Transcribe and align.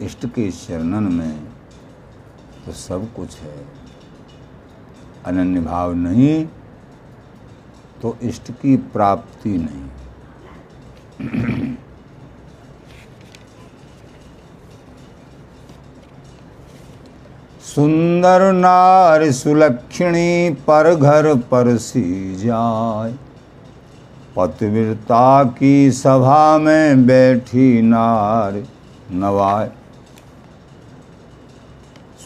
इष्ट 0.00 0.26
के 0.26 0.50
चरणन 0.50 1.12
में 1.12 1.44
तो 2.66 2.72
सब 2.72 3.12
कुछ 3.12 3.36
है। 3.36 3.66
अनन्य 5.26 5.60
भाव 5.60 5.94
नहीं 5.94 6.46
तो 8.02 8.16
इष्ट 8.22 8.50
की 8.50 8.76
प्राप्ति 8.76 9.58
नहीं। 9.58 9.88
सुंदर 17.74 18.52
नार 18.52 19.32
सुलक्षणी 19.32 20.50
पर 20.50 20.94
घर 20.94 21.34
पर 21.34 21.76
सी 21.76 22.34
जाय 22.34 23.14
पतिव्रता 24.36 25.44
की 25.44 25.90
सभा 25.90 26.58
में 26.58 27.06
बैठी 27.06 27.82
नार 27.82 28.64
नवाय 29.10 29.72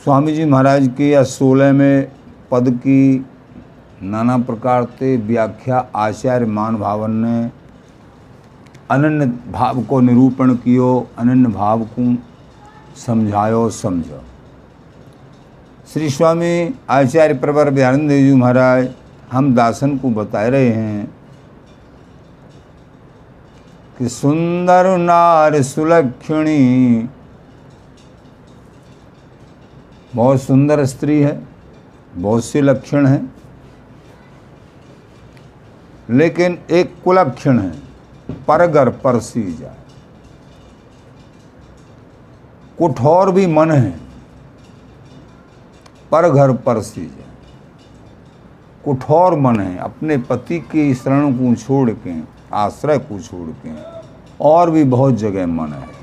स्वामी 0.09 0.33
जी 0.33 0.45
महाराज 0.45 0.87
के 0.99 1.09
या 1.09 1.23
सोलह 1.23 1.73
में 1.73 2.11
पद 2.51 2.69
की 2.77 3.27
नाना 4.03 4.37
प्रकार 4.39 4.85
से 4.99 5.17
व्याख्या, 5.17 5.79
आचार्य 5.97 6.47
मान 6.47 6.77
भावन 6.77 7.11
ने 7.25 7.51
अनन्य 8.91 9.27
भाव 9.53 9.83
को 9.85 10.01
निरूपण 10.01 10.55
कियो, 10.55 11.09
अनन्य 11.19 11.49
भाव 11.49 11.85
को 11.93 12.15
समझायो 12.97 13.69
समझो 13.71 14.23
श्री 15.93 16.09
स्वामी 16.11 16.75
आचार्य 16.91 17.35
प्रवर 17.35 17.71
दयानंद 17.71 18.11
जी 18.11 18.33
महाराज, 18.35 18.89
हम 19.33 19.55
दासन 19.55 19.97
को 19.99 20.11
बता 20.13 20.47
रहे 20.49 20.71
हैं 20.71 21.07
कि 23.99 24.09
सुंदर 24.09 24.97
नार 24.99 25.63
सुलक्षणी 25.65 27.09
बहुत 30.19 30.41
सुंदर 30.43 30.85
स्त्री 30.85 31.21
है, 31.21 31.41
बहुत 32.15 32.45
से 32.45 32.61
लक्षण 32.61 33.07
हैं, 33.07 33.35
लेकिन 36.11 36.59
एक 36.71 36.95
कुलक्षण 37.05 37.59
है, 37.59 37.73
परगर 38.49 38.89
परसी 38.97 39.43
जाए। 39.55 39.77
कुठौर 42.79 43.31
भी 43.33 43.47
मन 43.47 43.71
है 43.71 43.91
पर 46.11 46.29
घर 46.31 46.53
परसी 46.57 47.07
जाए। 47.07 47.27
कुठौर 48.85 49.37
मन 49.39 49.61
है, 49.61 49.77
अपने 49.79 50.17
पति 50.19 50.59
के 50.73 50.95
शरण 50.95 51.33
को 51.33 51.55
छोड़ 51.55 51.91
के, 51.91 52.21
आश्रय 52.55 52.99
को 52.99 53.21
छोड़ 53.21 53.49
के, 53.63 53.71
और 54.41 54.71
भी 54.71 54.85
बहुत 54.87 55.15
जगह 55.17 55.47
मन 55.47 55.73
है। 55.73 55.98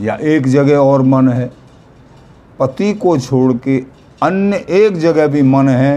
या 0.00 0.14
एक 0.14 0.46
जगह 0.46 0.76
और 0.76 1.02
मन 1.02 1.28
है। 1.28 1.50
पति 2.58 2.92
को 2.94 3.18
छोड़ 3.18 3.52
के 3.58 3.78
अन्य 4.22 4.56
एक 4.56 4.96
जगह 4.98 5.26
भी 5.26 5.42
मन 5.42 5.68
है 5.68 5.96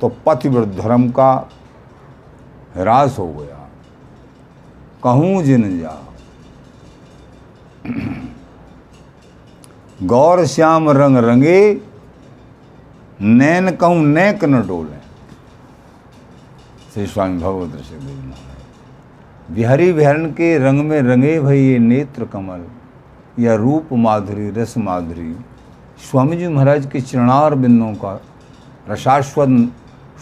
तो 0.00 0.08
पतिव्रत 0.26 0.68
धर्म 0.68 1.08
का 1.10 1.32
ह्रास 2.74 3.18
हो 3.18 3.26
गया। 3.32 3.68
कहूँ 5.04 5.42
जिन 5.42 5.78
जा। 5.80 5.96
गौर 10.02 10.44
श्याम 10.46 10.90
रंग 10.90 11.16
रंगे, 11.16 11.80
नैन 13.20 13.70
कहूँ 13.76 14.04
नैक 14.04 14.44
न 14.44 14.66
डोले। 14.66 14.98
श्री 16.94 17.06
स्वामी 17.06 17.38
भगवत 17.38 17.80
ऋषि 17.80 17.94
देव 17.96 18.49
बिहारी 19.50 19.92
बिहारन 19.92 20.26
के 20.30 20.56
रंग 20.58 20.80
में 20.80 21.00
रंगे 21.02 21.38
भई 21.40 21.58
ये 21.58 21.78
नेत्र 21.78 22.24
कमल, 22.24 22.64
या 23.38 23.54
रूप 23.54 23.88
माधुरी, 23.92 24.50
रस 24.50 24.74
माधुरी। 24.78 25.32
स्वामी 26.00 26.36
जी 26.36 26.48
महाराज 26.48 26.86
के 26.86 27.00
चरणार 27.00 27.54
बिंदों 27.54 27.92
का 27.94 28.20
रसास्वद 28.88 29.72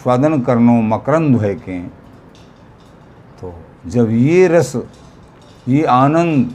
स्वादन 0.03 0.41
करनो 0.41 0.81
मकरंद 0.85 1.39
है 1.41 1.53
के। 1.55 1.79
तो 3.39 3.53
जब 3.87 4.11
ये 4.11 4.47
रस, 4.47 4.75
ये 5.67 5.83
आनंद, 5.83 6.53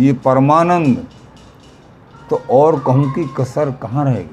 ये 0.00 0.12
परमानंद 0.24 1.06
तो 2.30 2.36
और 2.50 2.80
कहूँ 2.80 3.12
की 3.14 3.24
कसर 3.36 3.70
कहाँ 3.82 4.04
रहेगी? 4.04 4.30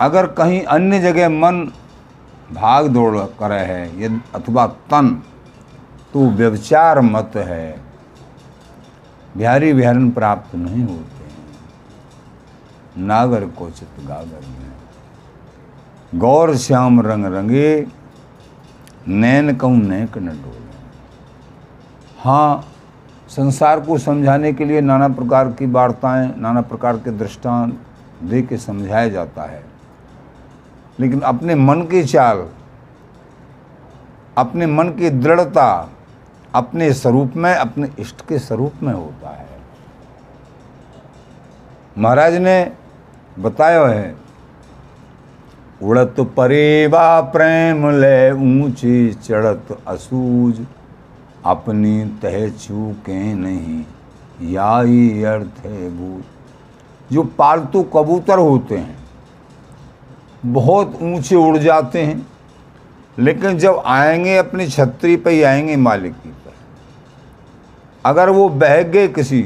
अगर 0.00 0.26
कहीं 0.32 0.62
अन्य 0.62 1.00
जगह 1.00 1.28
मन 1.30 1.66
भाग 2.52 2.86
दौड़ 2.86 3.16
करे 3.40 3.60
है 3.64 4.02
यदि 4.02 4.20
अथवा 4.34 4.66
तन 4.66 5.22
तो 6.12 6.28
व्यवचार 6.30 7.00
मत 7.00 7.32
है। 7.36 7.80
बिहारी 9.36 9.72
बिहारन 9.72 10.10
प्राप्त 10.10 10.54
नहीं 10.54 10.82
होते 10.82 11.24
हैं। 11.24 13.06
नागर 13.06 13.46
को 13.48 13.70
चित 13.70 14.04
गागर 14.06 14.46
में 14.48 16.20
गौर 16.20 16.56
श्याम 16.56 17.00
रंग 17.00 17.24
रंगे, 17.26 17.86
नैन 19.08 19.56
कहूँ 19.56 19.78
नैक 19.78 20.18
न 20.18 20.26
डोले। 20.26 20.62
हाँ 22.18 22.64
संसार 23.28 23.80
को 23.80 23.98
समझाने 23.98 24.52
के 24.52 24.64
लिए 24.64 24.80
नाना 24.80 25.08
प्रकार 25.08 25.52
की 25.52 25.66
वार्ताएँ, 25.66 26.34
नाना 26.36 26.60
प्रकार 26.60 26.96
के 26.96 27.10
दृष्टांत 27.10 27.78
दे 28.22 28.42
के 28.42 28.56
समझाया 28.58 29.08
जाता 29.08 29.42
है। 29.42 29.73
लेकिन 30.98 31.20
अपने 31.20 31.54
मन 31.54 31.82
की 31.82 32.02
चाल, 32.04 32.46
अपने 34.38 34.66
मन 34.66 34.88
की 34.90 35.10
दृढ़ता 35.10 35.90
अपने 36.54 36.92
स्वरूप 36.92 37.32
में, 37.36 37.54
अपने 37.54 37.88
इष्ट 37.98 38.20
के 38.28 38.38
स्वरूप 38.38 38.82
में 38.82 38.92
होता 38.92 39.30
है। 39.30 39.46
महाराज 41.98 42.34
ने 42.34 42.72
बताया 43.38 43.86
है, 43.86 44.14
उड़त 45.82 46.20
परेवा 46.36 47.20
प्रेम 47.32 47.88
ले 47.92 48.30
ऊँची 48.32 49.12
चढ़त 49.14 49.76
असूज, 49.88 50.64
अपनी 51.44 52.04
तह 52.22 52.48
चूके 52.48 53.22
नहीं, 53.34 53.84
याई 54.52 55.22
अर्थ 55.24 55.64
है 55.66 55.90
भूत। 55.90 57.12
जो 57.12 57.22
पालतू 57.38 57.82
कबूतर 57.94 58.38
होते 58.38 58.76
हैं 58.76 59.03
बहुत 60.44 60.98
ऊँचे 61.02 61.36
उड़ 61.36 61.56
जाते 61.58 62.02
हैं, 62.02 62.26
लेकिन 63.18 63.58
जब 63.58 63.82
आएँगे 63.86 64.36
अपनी 64.36 64.66
छतरी 64.68 65.16
पर 65.16 65.30
ही 65.30 65.42
आएँगे 65.42 65.76
मालिक 65.76 66.12
की 66.14 66.28
पर 66.28 66.52
अगर 68.04 68.30
वो 68.30 68.48
बह 68.48 68.82
गए 68.82 69.08
किसी, 69.08 69.44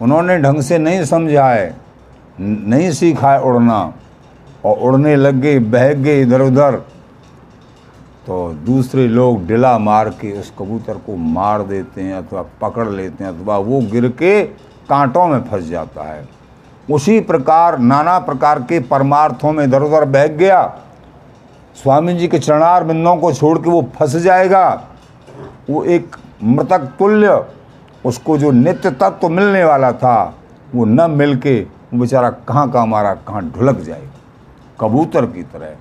उन्होंने 0.00 0.38
ढंग 0.38 0.60
से 0.62 0.78
नहीं 0.78 1.04
समझा 1.04 1.48
है 1.48 1.74
नहीं 2.40 2.90
सीखा 2.92 3.36
उड़ना, 3.40 3.92
और 4.64 4.76
उड़ने 4.78 5.16
लग 5.16 5.34
गए, 5.34 5.58
बह 5.58 5.92
गए 5.94 6.20
इधर 6.22 6.40
उधर 6.40 6.76
तो 8.26 8.48
दूसरे 8.66 9.06
लोग 9.08 9.46
डिला 9.46 9.78
मार 9.78 10.08
के 10.10 10.32
उस 10.40 10.52
कबूतर 10.58 10.94
को 10.96 11.16
मार 11.16 11.62
देते 11.62 12.02
हैं, 12.02 12.14
अथवा 12.14 12.42
पकड़ 12.60 12.88
लेते 12.88 13.24
हैं, 13.24 13.30
अथवा 13.30 13.58
वो 13.58 13.80
गिर 13.82 14.08
के 14.08 14.42
कांटों 14.88 15.26
में 15.26 15.42
फंस 15.42 15.64
जाता 15.64 16.02
है। 16.02 16.35
उसी 16.88 17.20
प्रकार, 17.20 17.78
नाना 17.78 18.18
प्रकार 18.18 18.60
के 18.62 18.80
परमार्थों 18.80 19.52
में 19.52 19.64
इधर 19.64 19.82
उधर 19.82 20.04
बह 20.04 20.26
गया। 20.26 20.62
स्वामी 21.76 22.14
जी 22.14 22.28
के 22.28 22.38
चरणार 22.38 22.84
बिंदों 22.84 23.16
को 23.16 23.32
छोड़ 23.32 23.58
के 23.58 23.70
वो 23.70 23.82
फंस 23.96 24.16
जाएगा। 24.16 24.68
वो 25.70 25.84
एक 25.84 26.16
मृतक 26.42 26.88
तुल्य, 26.98 27.44
उसको 28.04 28.38
जो 28.38 28.50
नित्य 28.50 28.90
तत्व 28.90 29.18
तो 29.20 29.28
मिलने 29.28 29.64
वाला 29.64 29.92
था, 29.92 30.34
वो 30.74 30.84
न 30.84 31.10
मिल 31.10 31.36
के 31.38 31.60
बेचारा 31.94 32.30
कहाँ 32.30 32.70
कहाँ 32.70 32.86
मारा 32.86 33.14
कहाँ 33.14 33.42
ढुलक 33.50 33.80
जाएगा। 33.80 34.12
कबूतर 34.80 35.26
की 35.26 35.42
तरह। 35.42 35.76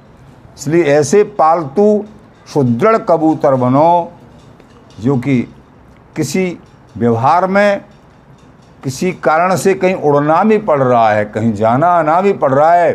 इसलिए 0.57 0.83
ऐसे 0.83 1.23
पालतू, 1.23 2.05
सुदृढ़ 2.53 2.97
कबूतर 2.97 3.55
बनो, 3.55 4.11
जो 4.99 5.17
कि 5.17 5.41
किसी 6.15 6.57
व्यवहार 6.97 7.47
में 7.47 7.81
किसी 8.85 9.11
कारण 9.13 9.55
से 9.55 9.73
कहीं 9.73 9.93
उड़ना 9.95 10.43
भी 10.43 10.57
पड़ 10.57 10.81
रहा 10.81 11.09
है, 11.11 11.23
कहीं 11.25 11.53
जाना 11.53 11.87
आना 11.89 12.19
भी 12.21 12.33
पड़ 12.33 12.51
रहा 12.53 12.73
है, 12.73 12.91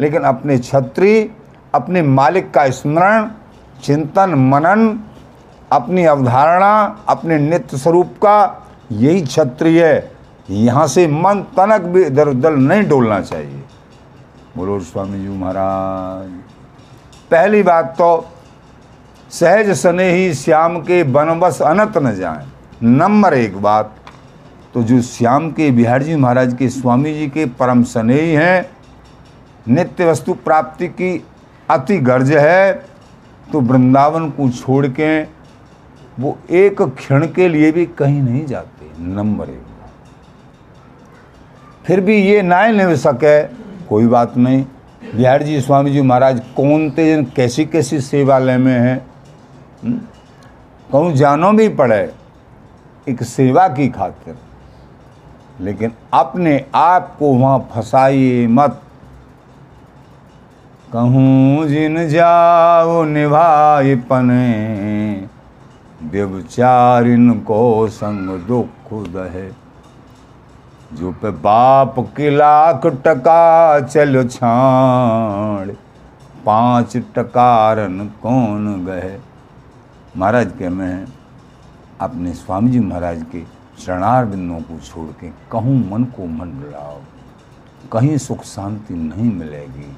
लेकिन 0.00 0.22
अपने 0.22 0.58
छत्री, 0.58 1.30
अपने 1.74 2.02
मालिक 2.02 2.50
का 2.50 2.68
स्मरण, 2.70 3.28
चिंतन, 3.82 4.34
मनन, 4.50 4.98
अपनी 5.72 6.04
अवधारणा, 6.04 6.72
अपने 7.08 7.38
नित्य 7.38 7.78
स्वरूप 7.78 8.14
का 8.24 8.66
यही 8.92 9.20
छत्री 9.26 9.76
है। 9.76 10.10
यहाँ 10.50 10.86
से 10.86 11.06
मन 11.06 11.44
तनक 11.56 11.82
भी 11.82 12.02
इधर 12.02 12.28
उधर 12.28 12.56
नहीं 12.56 12.88
डोलना 12.88 13.20
चाहिए। 13.20 13.62
बोलो 14.56 14.80
स्वामी 14.80 15.20
जी 15.20 15.28
महाराज। 15.28 16.28
पहली 17.30 17.62
बात 17.62 17.94
तो 17.98 18.10
सहज 19.30 19.70
सने 19.78 20.10
ही 20.12 20.34
श्याम 20.34 20.80
के 20.80 21.02
बनबस 21.04 21.62
अनत 21.62 21.98
न 21.98 22.14
जाए। 22.16 22.46
नंबर 22.82 23.34
एक 23.34 23.62
बात 23.62 23.94
तो 24.74 24.82
जो 24.82 25.00
श्याम 25.02 25.50
के, 25.50 25.70
बिहार 25.70 26.02
जी 26.02 26.16
महाराज 26.16 26.54
के 26.54 26.68
स्वामी 26.68 27.14
जी 27.14 27.28
के 27.28 27.46
परम 27.58 27.82
स्नेही 27.84 28.32
हैं, 28.32 28.70
नित्य 29.66 30.04
वस्तु 30.06 30.34
प्राप्ति 30.34 30.88
की 30.90 31.22
अति 31.68 31.98
गर्ज 32.00 32.32
है 32.32 32.72
तो 33.52 33.60
वृंदावन 33.60 34.28
को 34.30 34.48
छोड़ 34.50 34.86
के 34.88 35.22
वो 36.20 36.36
एक 36.50 36.82
क्षण 36.82 37.26
के 37.28 37.48
लिए 37.48 37.72
भी 37.72 37.86
कहीं 37.88 38.22
नहीं 38.22 38.44
जाते, 38.46 38.90
नंबर 38.98 39.48
एक 39.48 39.68
फिर 41.84 42.00
भी 42.00 42.16
ये 42.16 42.42
ना 42.42 42.66
नहीं 42.68 42.96
सके, 42.96 43.42
कोई 43.86 44.06
बात 44.06 44.36
नहीं। 44.36 44.64
बिहार 45.06 45.42
जी 45.42 45.60
स्वामी 45.60 45.90
जी 45.90 46.00
महाराज 46.02 46.40
कौन 46.56 46.90
थे 46.90 47.22
कैसी 47.26 47.64
कैसी 47.64 48.00
सेवालय 48.00 48.56
में 48.56 48.72
हैं? 48.72 48.96
हम्म? 49.82 49.98
कहूँ 50.90 51.12
जानो 51.12 51.52
भी 51.52 51.68
पड़े, 51.70 52.12
एक 53.06 53.22
सेवा 53.22 53.66
की 53.68 53.88
खातिर। 53.88 54.36
लेकिन 55.60 55.92
अपने 56.14 56.64
आप 56.74 57.14
को 57.18 57.32
वहाँ 57.34 57.58
फंसाइए 57.74 58.46
मत। 58.46 58.80
कहूँ, 60.92 61.66
जिन 61.68 62.08
जाओ 62.08 63.02
निभाए 63.04 63.94
पने 64.10 65.28
व्यवचारिन 66.02 67.32
को 67.40 67.88
संग 67.88 68.38
दुख 68.46 68.92
दहे। 69.08 69.48
जो 70.90 71.12
पे 71.12 71.30
बाप 71.30 71.98
के 72.16 72.30
लाख 72.30 72.86
टका 73.06 73.80
चल 73.80 74.26
छाड़। 74.28 75.70
पाँच 76.46 76.96
टकारन 77.16 77.98
कौन 78.22 78.84
गए 78.84 79.18
महाराज 80.16 80.52
के 80.58 80.68
मैं 80.68 81.06
अपने 82.00 82.32
स्वामी 82.34 82.70
जी 82.70 82.80
महाराज 82.80 83.22
के 83.32 83.40
चरणार 83.80 84.24
बिंदुओं 84.24 84.60
को 84.60 84.78
छोड़ 84.80 85.08
के 85.20 85.28
कहूँ 85.52 85.76
मन 85.90 86.04
को 86.16 86.26
मन 86.26 86.50
बुलाओ 86.60 86.98
कहीं 87.92 88.16
सुख 88.18 88.42
शांति 88.44 88.94
नहीं 88.94 89.32
मिलेगी। 89.32 89.96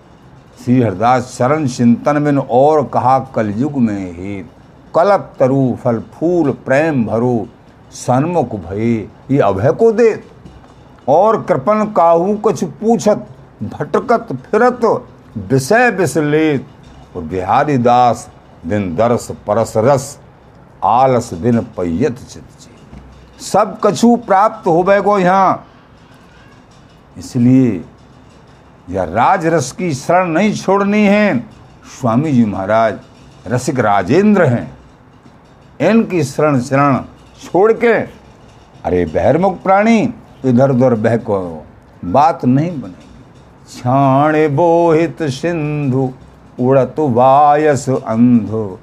श्री 0.64 0.80
हरदास 0.82 1.34
चरण 1.38 1.66
चिंतन 1.66 2.24
बिन 2.24 2.38
और 2.38 2.84
कहा, 2.94 3.18
कलयुग 3.34 3.76
में 3.76 4.12
हेत, 4.12 4.50
कलप 4.94 5.32
तरु, 5.38 5.74
फल 5.74 6.00
फूल, 6.14 6.50
प्रेम 6.64 7.04
भरो, 7.06 7.46
सन्मुख 7.92 8.54
भये, 8.60 9.08
ये 9.30 9.38
अभय 9.40 9.72
को 9.72 9.90
दे 9.92 10.12
और 11.08 11.42
कृपन 11.42 11.84
काहू 11.96 12.36
कुछ 12.36 12.64
पूछत, 12.80 13.26
भटकत 13.62 14.32
फिरत, 14.42 14.84
विषय 15.50 15.90
विसलेत। 15.90 16.66
और 17.16 17.22
बिहारी 17.22 17.76
दास 17.78 18.28
दिन 18.66 18.94
दरस 18.96 19.30
परस 19.46 19.72
रस, 19.76 20.18
आलस 20.84 21.32
दिन 21.34 21.60
पैयत 21.76 22.18
चित। 22.18 22.44
सब 23.42 23.78
कछु 23.84 24.14
प्राप्त 24.16 24.66
हो 24.66 24.84
को 25.02 25.18
यहाँ। 25.18 25.66
इसलिए 27.18 27.84
यह 28.90 29.04
राज 29.04 29.46
रस 29.46 29.70
की 29.72 29.92
शरण 29.94 30.28
नहीं 30.28 30.52
छोड़नी 30.54 31.04
है। 31.06 31.38
स्वामी 31.90 32.32
जी 32.32 32.44
महाराज, 32.44 32.98
रसिक 33.46 33.78
राजेंद्र 33.80 34.44
हैं। 34.44 34.78
इनकी 35.80 36.22
शरण 36.24 36.60
शरण 36.60 36.96
छोड़ 37.42 37.72
के, 37.74 37.92
अरे 37.92 39.04
बहरमुख 39.06 39.62
प्राणी, 39.62 39.98
इधर 40.44 40.70
उधर 40.70 40.94
बहको 40.94 41.40
बात 42.04 42.44
नहीं 42.44 42.70
बनेगी। 42.80 43.72
छाण 43.72 44.36
बोहित 44.48 45.22
सिंधु, 45.22 46.10
उड़त 46.60 46.94
वायस 46.98 47.88
अंधो, 47.90 48.78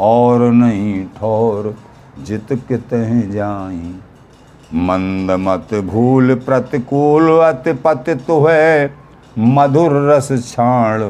और 0.00 0.40
नहीं 0.52 1.04
ठोर 1.16 1.74
जित 2.18 2.52
कित 2.68 2.94
जाई। 3.30 3.94
मंद 4.80 5.30
मत 5.40 5.74
भूल 5.84 6.34
प्रतिकूल 6.46 7.30
अति 7.38 7.72
पतित 7.84 8.26
तो 8.26 8.40
है 8.44 8.94
मधुर 9.38 9.92
रस 10.08 10.28
छाण 10.46 11.02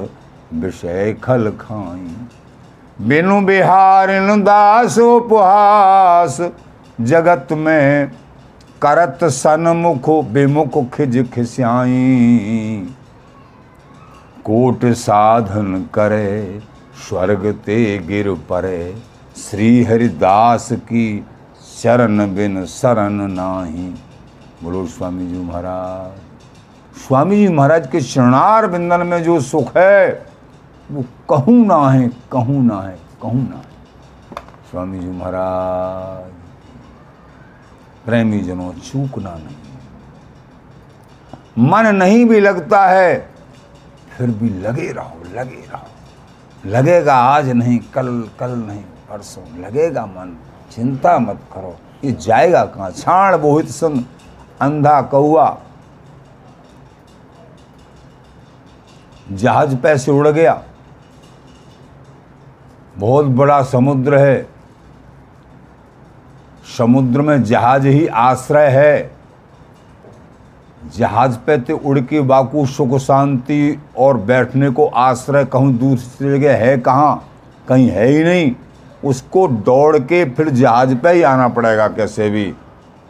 विषय 0.55 1.16
खल 1.22 1.50
खाई। 1.60 3.06
बिनु 3.06 3.40
बिहार 3.40 4.08
दास 4.38 4.99
उपहास, 4.99 6.40
जगत 7.00 7.52
में 7.52 8.11
करत 8.82 9.25
सनमुख 9.25 10.08
विमुख 10.32 10.78
खिज 10.94 11.19
खिस्याई। 11.32 12.88
कोट 14.44 14.84
साधन 14.96 15.84
करे, 15.94 16.61
स्वर्ग 17.08 17.46
ते 17.66 17.76
गिर 17.99 18.32
परे 18.50 18.94
श्री 19.38 19.85
हरिदास 19.85 20.69
की 20.73 21.26
शरण 21.64 22.35
बिन 22.35 22.64
शरण 22.67 23.20
नाही। 23.32 23.85
बोलो 24.62 24.87
स्वामी 24.87 25.26
जी 25.26 25.38
महाराज। 25.38 26.99
स्वामी 26.99 27.37
जी 27.37 27.49
महाराज 27.49 27.87
के 27.87 28.00
शरणार 28.00 28.67
बिंदन 28.67 29.06
में 29.06 29.23
जो 29.23 29.40
सुख 29.40 29.76
है, 29.76 30.26
वो 30.90 31.05
कहूँ 31.31 31.67
ना 31.67 31.79
है, 31.90 32.08
कहूँ 32.32 32.64
ना 32.67 32.81
है, 32.82 32.96
कहूँ 33.23 33.49
ना 33.49 33.56
है। 33.56 34.43
स्वामी 34.70 34.99
जी 34.99 35.11
महाराज 35.11 36.31
प्रेमी 38.06 38.40
जनों 38.40 38.73
चूकना 38.75 39.35
नहीं। 39.37 39.56
मन 41.70 41.94
नहीं 41.96 42.25
भी 42.26 42.40
लगता 42.40 42.87
है, 42.87 43.19
फिर 44.11 44.31
भी 44.32 44.49
लगे 44.61 44.93
रहो 44.93 45.35
लगे 45.35 45.64
रहो। 45.73 46.70
लगेगा 46.70 47.14
आज 47.14 47.49
नहीं, 47.49 47.79
कल 47.94 48.08
कल 48.40 48.50
नहीं। 48.58 48.85
परसों 49.10 49.58
लगेगा 49.58 50.06
मन। 50.06 50.37
चिंता 50.70 51.19
मत 51.19 51.40
करो। 51.52 51.76
ये 52.05 52.12
जाएगा 52.12 52.64
कहाँ? 52.64 52.90
छाण 52.90 53.38
बोहित 53.38 53.69
सुन, 53.69 54.05
अंधा 54.60 55.02
कौआ 55.02 55.58
जहाज़ 59.32 59.76
पैसे 59.76 60.12
उड़ 60.12 60.28
गया। 60.28 60.62
बहुत 62.96 63.26
बड़ा 63.26 63.62
समुद्र 63.62 64.19
है। 64.19 64.49
समुद्र 66.78 67.22
में 67.22 67.43
जहाज़ 67.44 67.87
ही 67.87 68.06
आश्रय 68.06 68.66
है। 68.66 69.11
जहाज़ 70.96 71.38
पे 71.38 71.58
तो 71.58 71.76
उड़ 71.76 72.00
के 72.00 72.20
बाकू 72.20 72.66
सुख 72.66 72.99
शांति 72.99 73.82
और 73.99 74.16
बैठने 74.16 74.70
को 74.70 74.87
आश्रय 74.87 75.44
कहूँ 75.44 75.72
दूसरी 75.72 76.38
जगह 76.38 76.56
है 76.56 76.78
कहाँ? 76.78 77.28
कहीं 77.69 77.88
है 77.90 78.06
ही 78.06 78.25
नहीं। 78.25 78.54
उसको 79.04 79.46
दौड़ 79.48 79.98
के 79.98 80.24
फिर 80.30 80.48
जहाज़ 80.50 80.94
पे 80.94 81.12
ही 81.12 81.22
आना 81.22 81.48
पड़ेगा 81.48 81.88
कैसे 81.88 82.28
भी। 82.30 82.52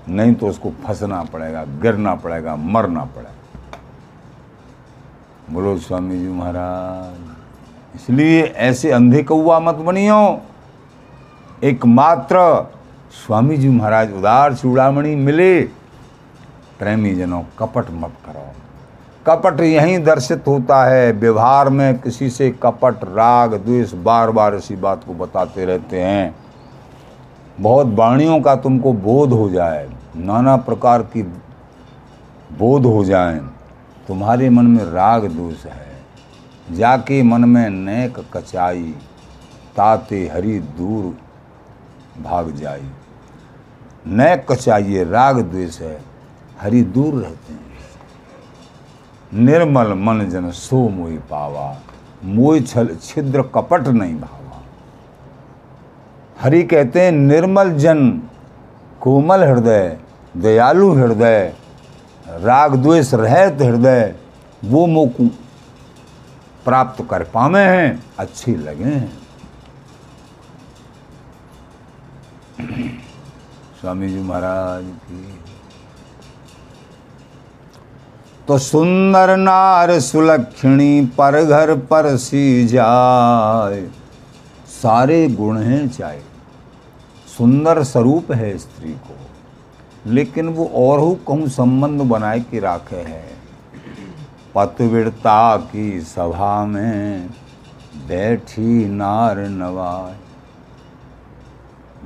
नहीं 0.09 0.35
तो 0.35 0.47
उसको 0.47 0.71
फंसना 0.87 1.23
पड़ेगा, 1.25 1.65
गिरना 1.83 2.15
पड़ेगा, 2.15 2.57
मरना 2.57 3.05
पड़ेगा। 3.07 3.33
बोलो 5.51 5.77
स्वामी 5.79 6.19
जी 6.19 6.29
महाराज, 6.29 7.17
इसलिए 7.95 8.43
ऐसे 8.43 8.91
अंधे 8.93 9.23
कौआ 9.23 9.59
मत 9.61 9.75
बनियो। 9.83 10.41
एकमात्र 11.65 12.39
स्वामी 13.17 13.57
जी 13.57 13.69
महाराज 13.69 14.13
उदार 14.13 14.55
चूड़ामणि 14.55 15.15
मिले, 15.17 15.61
प्रेमी 16.79 17.15
जनों 17.15 17.43
कपट 17.59 17.91
मत 17.93 18.13
करो। 18.27 18.53
कपट 19.29 19.61
यहीं 19.61 20.03
दर्शित 20.05 20.45
होता 20.47 20.85
है। 20.85 21.13
व्यवहार 21.13 21.69
में 21.69 21.99
किसी 21.99 22.31
से 22.31 22.51
कपट, 22.63 23.05
राग, 23.05 23.55
द्वेष 23.55 23.93
बार 23.95 24.31
बार 24.31 24.55
इसी 24.55 24.77
बात 24.77 25.05
को 25.05 25.15
बताते 25.15 25.65
रहते 25.65 26.01
हैं। 26.01 26.35
बहुत 27.61 27.87
वाणियों 27.87 28.41
का 28.41 28.55
तुमको 28.57 28.93
बोध 28.93 29.33
हो 29.33 29.49
जाए, 29.51 29.89
नाना 30.17 30.57
प्रकार 30.57 31.03
की 31.03 31.23
बोध 32.59 32.87
हो 32.87 33.05
जाए। 33.05 33.41
तुम्हारे 34.09 34.51
मन 34.51 34.67
में 34.67 34.85
राग 34.85 35.27
दोष 35.27 35.65
है। 35.65 35.87
जाके 36.73 37.23
मन 37.23 37.45
में 37.45 37.71
नेक 37.71 38.19
कचाई, 38.35 38.95
ताते 39.77 40.31
हरी 40.35 40.59
दूर 40.59 41.15
भाग 42.23 42.51
जाई। 42.51 42.91
न 44.09 44.37
कचाइए 44.49 45.05
राग 45.05 45.41
द्वेष 45.41 45.81
है, 45.81 46.01
हरि 46.61 46.83
दूर 46.83 47.15
रहते 47.15 47.53
हैं। 47.53 47.68
निर्मल 49.35 49.93
मन 49.93 50.29
जन 50.31 50.51
सो 50.51 50.89
मोई 50.89 51.17
पावा 51.17 51.83
मोई 52.25 52.61
छल 52.61 52.97
छिद्र 53.03 53.43
कपट 53.43 53.89
नहीं 53.89 54.21
भावा। 54.21 54.63
हरि 56.41 56.63
कहते 56.63 57.01
हैं, 57.01 57.13
निर्मल 57.13 57.73
जन, 57.73 58.23
कोमल 59.01 59.43
हृदय, 59.45 59.99
दयालु 60.37 60.93
हृदय, 60.93 61.55
राग 62.29 62.75
द्वेष 62.75 63.15
रहत 63.15 63.63
हृदय, 63.63 64.15
वो 64.65 64.87
मोकू 64.87 65.27
प्राप्त 66.65 67.07
कर 67.11 67.23
पावे 67.23 67.61
हैं, 67.61 68.03
अच्छे 68.19 68.57
लगे 68.57 68.85
हैं। 68.85 69.19
स्वामी 73.81 74.09
जी 74.09 74.21
महाराज 74.21 74.85
की 74.85 75.48
तो 78.49 78.59
सुंदर 78.59 79.37
नार 79.37 80.01
सुलक्षणी 80.01 81.07
पर 81.07 81.45
घर 81.45 81.77
पर 81.77 82.17
सी 82.17 82.67
जाए। 82.67 83.91
सारे 84.67 85.29
गुण 85.29 85.59
हैं 85.59 85.89
चाहे। 85.89 86.21
सुंदर 87.39 87.83
स्वरूप 87.83 88.33
है 88.33 88.59
स्त्री 88.59 88.93
को। 88.93 89.17
लेकिन 90.07 90.49
वो 90.49 90.67
और 90.75 90.99
हो 90.99 91.15
कहूँ 91.15 91.49
संबंध 91.49 92.01
बनाए 92.01 92.41
के 92.41 92.61
राखे 92.61 92.97
है। 92.97 93.25
पतविड़ता 94.55 95.57
की 95.57 96.01
सभा 96.01 96.65
में 96.65 97.27
बैठी 98.09 98.89
नार 98.89 99.39
नवाय। 99.39 100.17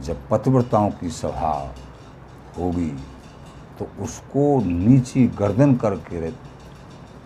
जब 0.02 0.16
पतिव्रताओं 0.30 0.90
की 0.90 1.10
सभा 1.10 1.74
होगी 2.58 3.04
तो 3.82 4.02
उसको 4.04 4.62
नीची 4.64 5.26
गर्दन 5.38 5.74
करके 5.76 6.30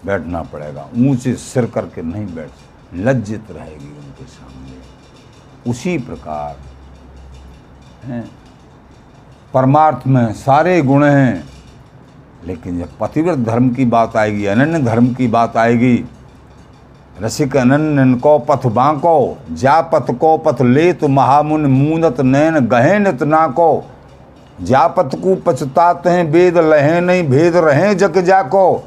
बैठना 0.06 0.42
पड़ेगा, 0.42 0.88
ऊँचे 1.00 1.34
सिर 1.34 1.66
करके 1.66 2.02
नहीं 2.02 2.26
बैठ 2.34 2.94
लज्जित 2.96 3.50
रहेगी 3.50 3.88
उनके 3.88 4.24
सामने। 4.24 5.70
उसी 5.70 5.96
प्रकार, 5.98 6.56
हैं, 8.04 8.24
परमार्थ 9.54 10.06
में 10.06 10.32
सारे 10.34 10.80
गुण 10.82 11.04
हैं, 11.04 11.44
लेकिन 12.44 12.78
जब 12.78 12.98
पतिव्रत 13.00 13.38
धर्म 13.38 13.68
की 13.70 13.84
बात 13.86 14.16
आएगी, 14.16 14.44
अनन्य 14.46 14.78
धर्म 14.82 15.12
की 15.14 15.26
बात 15.28 15.56
आएगी, 15.56 16.04
रसिक 17.20 17.56
अनन्य 17.56 18.18
को 18.20 18.38
पथ 18.38 18.66
बांको 18.68 19.36
जा 19.52 19.80
पथ 19.92 20.10
को 20.18 20.36
पथ 20.38 20.62
ले 20.62 20.92
तो 20.92 21.08
महामुन 21.08 21.66
मूनत 21.66 22.20
नैन 22.20 22.58
गहे 22.68 22.98
नित 22.98 23.22
ना 23.22 23.46
को 23.48 23.68
जापत 24.60 25.10
को 25.14 25.34
पछताते 25.36 26.10
हैं, 26.10 26.24
वेद 26.24 26.58
लहे 26.58 27.00
नहीं, 27.00 27.22
भेद 27.28 27.56
रहे 27.56 27.94
जग 27.94 28.18
जाको। 28.18 28.84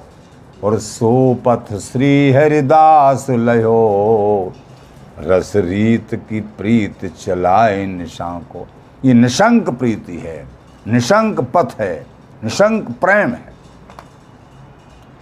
और 0.64 0.78
सो 0.80 1.12
पथ 1.48 1.74
श्री 1.78 2.32
हरिदास 2.32 3.26
लयो 3.30 4.54
रस 5.20 5.52
रीत 5.56 6.16
की 6.30 6.40
प्रीत 6.58 7.06
चलाए 7.16 7.86
निशां 7.86 8.40
को। 8.40 8.68
ये 9.06 9.14
निशंक 9.14 9.70
प्रीति 9.70 10.18
है, 10.18 10.46
निशंक 10.88 11.40
पथ 11.54 11.80
है, 11.80 12.06
निशंक 12.44 12.90
प्रेम 13.02 13.30
है। 13.30 13.54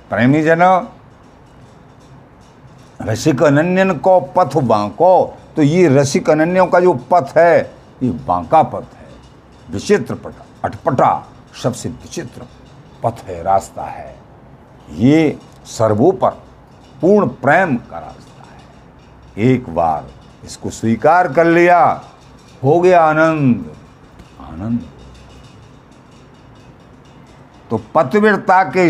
प्रेमी 0.09 0.41
जन, 0.41 0.87
रसिक 3.01 3.43
अनन्यन 3.43 3.93
को 3.97 4.19
पथ 4.35 4.57
बांको। 4.57 5.37
तो 5.55 5.61
ये 5.61 5.87
रसिक 5.87 6.29
अनन्यों 6.29 6.65
का 6.67 6.79
जो 6.79 6.93
पथ 7.11 7.37
है, 7.37 7.59
ये 8.03 8.09
बांका 8.27 8.63
पथ 8.63 8.83
है। 8.93 8.96
विचित्र 9.69 10.15
पट 10.15 10.33
अटपटा, 10.65 11.27
सबसे 11.63 11.89
विचित्र 11.89 12.47
पथ 13.03 13.23
है, 13.25 13.41
रास्ता 13.43 13.83
है। 13.83 14.15
ये 14.91 15.37
सर्वोपर 15.67 16.29
पूर्ण 17.01 17.27
प्रेम 17.27 17.75
का 17.77 17.99
रास्ता 17.99 18.43
है। 18.43 19.45
एक 19.47 19.69
बार 19.69 20.07
इसको 20.45 20.69
स्वीकार 20.69 21.31
कर 21.33 21.45
लिया, 21.45 21.81
हो 22.63 22.79
गया 22.79 23.01
आनंद 23.01 23.75
आनंद। 24.41 24.85
तो 27.69 27.77
पतिव्रता 27.95 28.63
के 28.75 28.89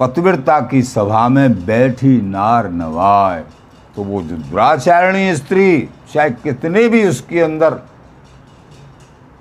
पतिव्रता 0.00 0.60
की 0.60 0.82
सभा 0.82 1.28
में 1.28 1.64
बैठी 1.66 2.20
नार 2.20 2.68
नवाय 2.70 3.44
तो 3.96 4.02
वो 4.04 4.20
जो 4.22 4.36
दुराचारणी 4.36 5.36
स्त्री, 5.36 5.88
चाहे 6.12 6.30
कितने 6.32 6.88
भी 6.88 7.06
उसके 7.08 7.40
अंदर 7.40 7.74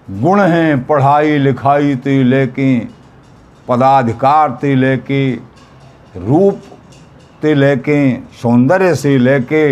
गुण 0.10 0.39
हैं, 0.42 0.86
पढ़ाई 0.86 1.38
लिखाई 1.38 1.96
ते 1.96 2.24
लेके, 2.24 2.80
पदाधिकार 3.68 4.51
ते 4.51 4.74
लेके, 4.75 5.32
रूप 6.18 6.62
ते 7.42 7.54
लेके, 7.54 8.00
सौंदर्य 8.42 8.96
से 8.96 9.18
लेके, 9.18 9.66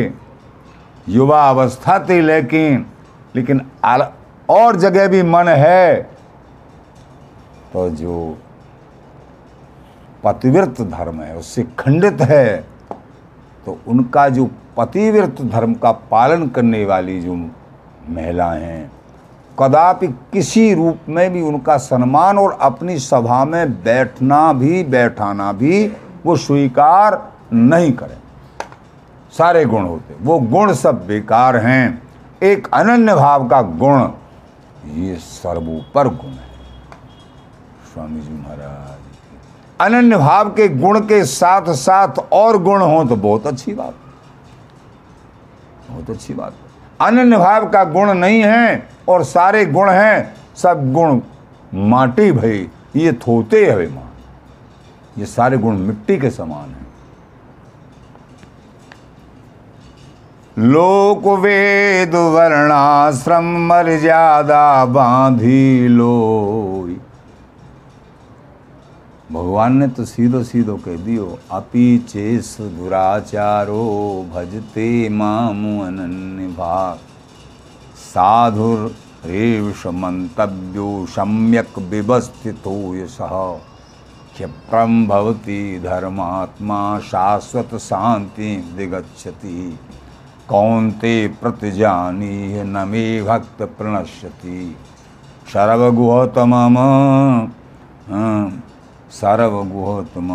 युवा 1.10 1.42
अवस्था 1.50 1.98
ते 2.00 2.20
लेके, 2.22 2.78
लेकिन 3.36 3.62
और 4.50 4.76
जगह 4.76 5.08
भी 5.08 5.22
मन 5.24 5.48
है। 5.48 5.96
तो 7.74 7.90
जो 7.92 8.38
पतिव्रत 10.24 10.82
धर्म 10.82 11.22
है, 11.22 11.36
उससे 11.38 11.64
खंडित 11.80 12.22
है 12.22 12.58
तो 13.66 13.78
उनका 13.88 14.28
जो 14.30 14.50
पतिव्रत 14.78 15.42
धर्म 15.52 15.74
का 15.74 15.92
पालन 16.12 16.48
करने 16.50 16.84
वाली 16.86 17.20
जो 17.22 17.34
महिलाएँ 17.34 18.64
हैं 18.64 18.97
कदापि 19.60 20.08
किसी 20.08 20.74
रूप 20.74 21.10
में 21.10 21.34
भी 21.34 21.42
उनका 21.42 21.78
सम्मान 21.78 22.38
और 22.38 22.58
अपनी 22.62 22.98
सभा 23.00 23.44
में 23.46 23.72
बैठना 23.84 24.52
भी, 24.54 24.84
बैठाना 24.84 25.52
भी 25.54 25.88
वो 26.26 26.36
स्वीकार 26.38 27.22
नहीं 27.54 27.92
करें। 27.94 28.18
सारे 29.34 29.64
गुण 29.66 29.86
होते 29.86 30.16
वो 30.22 30.40
गुण 30.42 30.74
सब 30.74 31.06
बेकार 31.08 31.58
हैं। 31.58 32.02
एक 32.44 32.68
अनन्य 32.74 33.16
भाव 33.16 33.48
का 33.48 33.62
गुण, 33.62 34.02
ये 34.96 35.16
सर्वोपर 35.16 36.08
गुण 36.08 36.30
है। 36.30 36.48
स्वामी 37.94 38.20
जी 38.22 38.34
महाराज, 38.34 38.96
अनन्य 39.80 40.18
भाव 40.18 40.50
के 40.50 40.68
गुण 40.70 41.00
के 41.00 41.24
साथ 41.26 41.74
साथ 41.76 42.20
और 42.34 42.58
गुण 42.64 42.82
हो 42.82 43.04
तो 43.06 43.16
बहुत 43.18 43.48
अच्छी 43.48 43.74
बात। 43.74 43.94
बहुत 45.90 46.10
अच्छी 46.10 46.34
बात। 46.34 46.54
अनन्य 47.02 47.38
भाव 47.38 47.70
का 47.70 47.84
गुण 47.84 48.14
नहीं 48.14 48.42
है 48.42 48.90
और 49.08 49.24
सारे 49.24 49.66
गुण 49.66 49.90
हैं, 49.90 50.34
सब 50.56 50.94
गुण 50.94 51.20
माटी 51.74 52.32
भई, 52.32 52.70
ये 52.96 53.14
थोते 53.14 53.66
है 53.66 53.88
माँ। 53.96 54.12
ये 55.18 55.26
सारे 55.26 55.58
गुण 55.58 55.78
मिट्टी 55.78 56.18
के 56.18 56.30
समान 56.30 56.70
हैं। 56.70 56.88
लोक 60.60 61.28
वेद 61.40 62.16
वर्णाश्रम 62.16 63.46
मर्यादा 63.68 64.86
बांधी 64.86 65.88
लो 65.88 66.14
भगवान 69.32 69.76
ने 69.78 69.88
तो 69.88 70.04
सीधो 70.06 70.44
सीधो 70.44 70.76
कह 70.78 70.98
दियो, 70.98 71.38
अपी 71.52 71.98
चेस 72.00 72.56
दुराचारो 72.62 73.84
भजते 74.34 74.88
मामु 75.10 75.80
अनन्य 75.84 76.48
भाग 76.48 77.00
साधुरेष 78.04 79.86
मंतव्यो 79.96 81.06
सम्यक 81.10 81.80
व्यवस्थितो 81.80 82.76
यश। 82.96 83.18
क्षिप्रम 83.22 85.06
भवती 85.08 85.80
धर्मात्मा 85.80 86.78
शाश्वत 87.02 87.76
शांति 87.82 88.56
दिगछति 88.78 89.80
कौंते 90.50 91.16
प्रतिजानी 91.42 92.64
न 92.64 92.88
मे 92.88 93.06
भक्त 93.24 93.62
प्रणश्यति। 93.78 94.76
सर्वगुहतम 95.48 96.54
सर्वगुहतम 99.12 100.32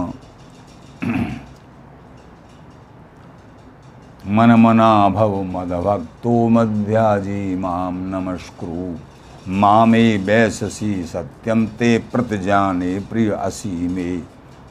मन 4.28 4.50
मना 4.58 5.08
भव 5.08 5.34
मदभक्तो 5.44 6.48
मध्याजी 6.48 7.56
माम 7.56 7.98
नमस्कुरु। 8.06 8.94
मामे 9.52 10.04
वैशसी 10.18 10.92
सत्यम 11.04 11.66
ते 11.78 11.96
प्रतिजाने 12.12 12.98
प्रिय 13.10 13.30
असी 13.32 13.88
मे 13.88 14.16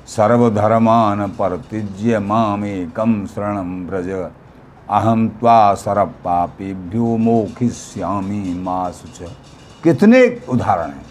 सर्वधर्मान 0.08 1.28
परतिज्य 1.40 2.20
मामे 2.22 2.76
कम 2.96 3.26
शरण 3.26 3.86
ब्रज 3.88 4.10
अहम 4.10 5.28
त्वा 5.30 5.60
सरप 5.76 6.16
पापेभ्यो 6.24 7.18
मोखिष्यामी 7.20 8.44
मासुच 8.64 9.20
कितने 9.84 10.26
उदाहरण 10.50 10.90
हैं। 10.90 11.11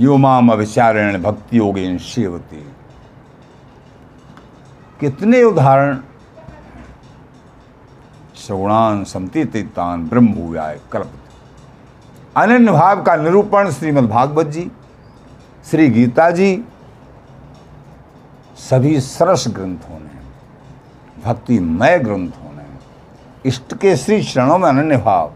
यो 0.00 0.16
माम 0.16 0.52
अविचारण 0.52 1.20
भक्ति 1.22 1.58
योगेन 1.58 1.98
शिवती 1.98 2.64
कितने 5.00 5.42
उदाहरण 5.42 5.98
श्रवणान 8.36 9.02
समतीतान 9.04 10.08
ब्रह्म 10.08 10.32
हुआ 10.34 10.72
कल्प 10.92 11.12
अनन्य 12.36 12.72
भाव 12.72 13.02
का 13.02 13.16
निरूपण 13.16 13.70
श्रीमद् 13.70 14.08
भागवत 14.08 14.46
जी, 14.46 14.70
श्री 15.70 15.88
गीता 15.90 16.30
जी, 16.30 16.50
सभी 18.60 19.00
सरस 19.00 19.44
ग्रंथों 19.48 19.98
ने 20.00 21.22
भक्तिमय 21.24 21.98
ग्रंथों 21.98 22.52
ने 22.56 22.66
इष्ट 23.48 23.74
के 23.74 23.96
श्री 23.96 24.22
चरणों 24.22 24.58
में 24.58 24.68
अनन्य 24.68 24.96
भाव। 24.96 25.32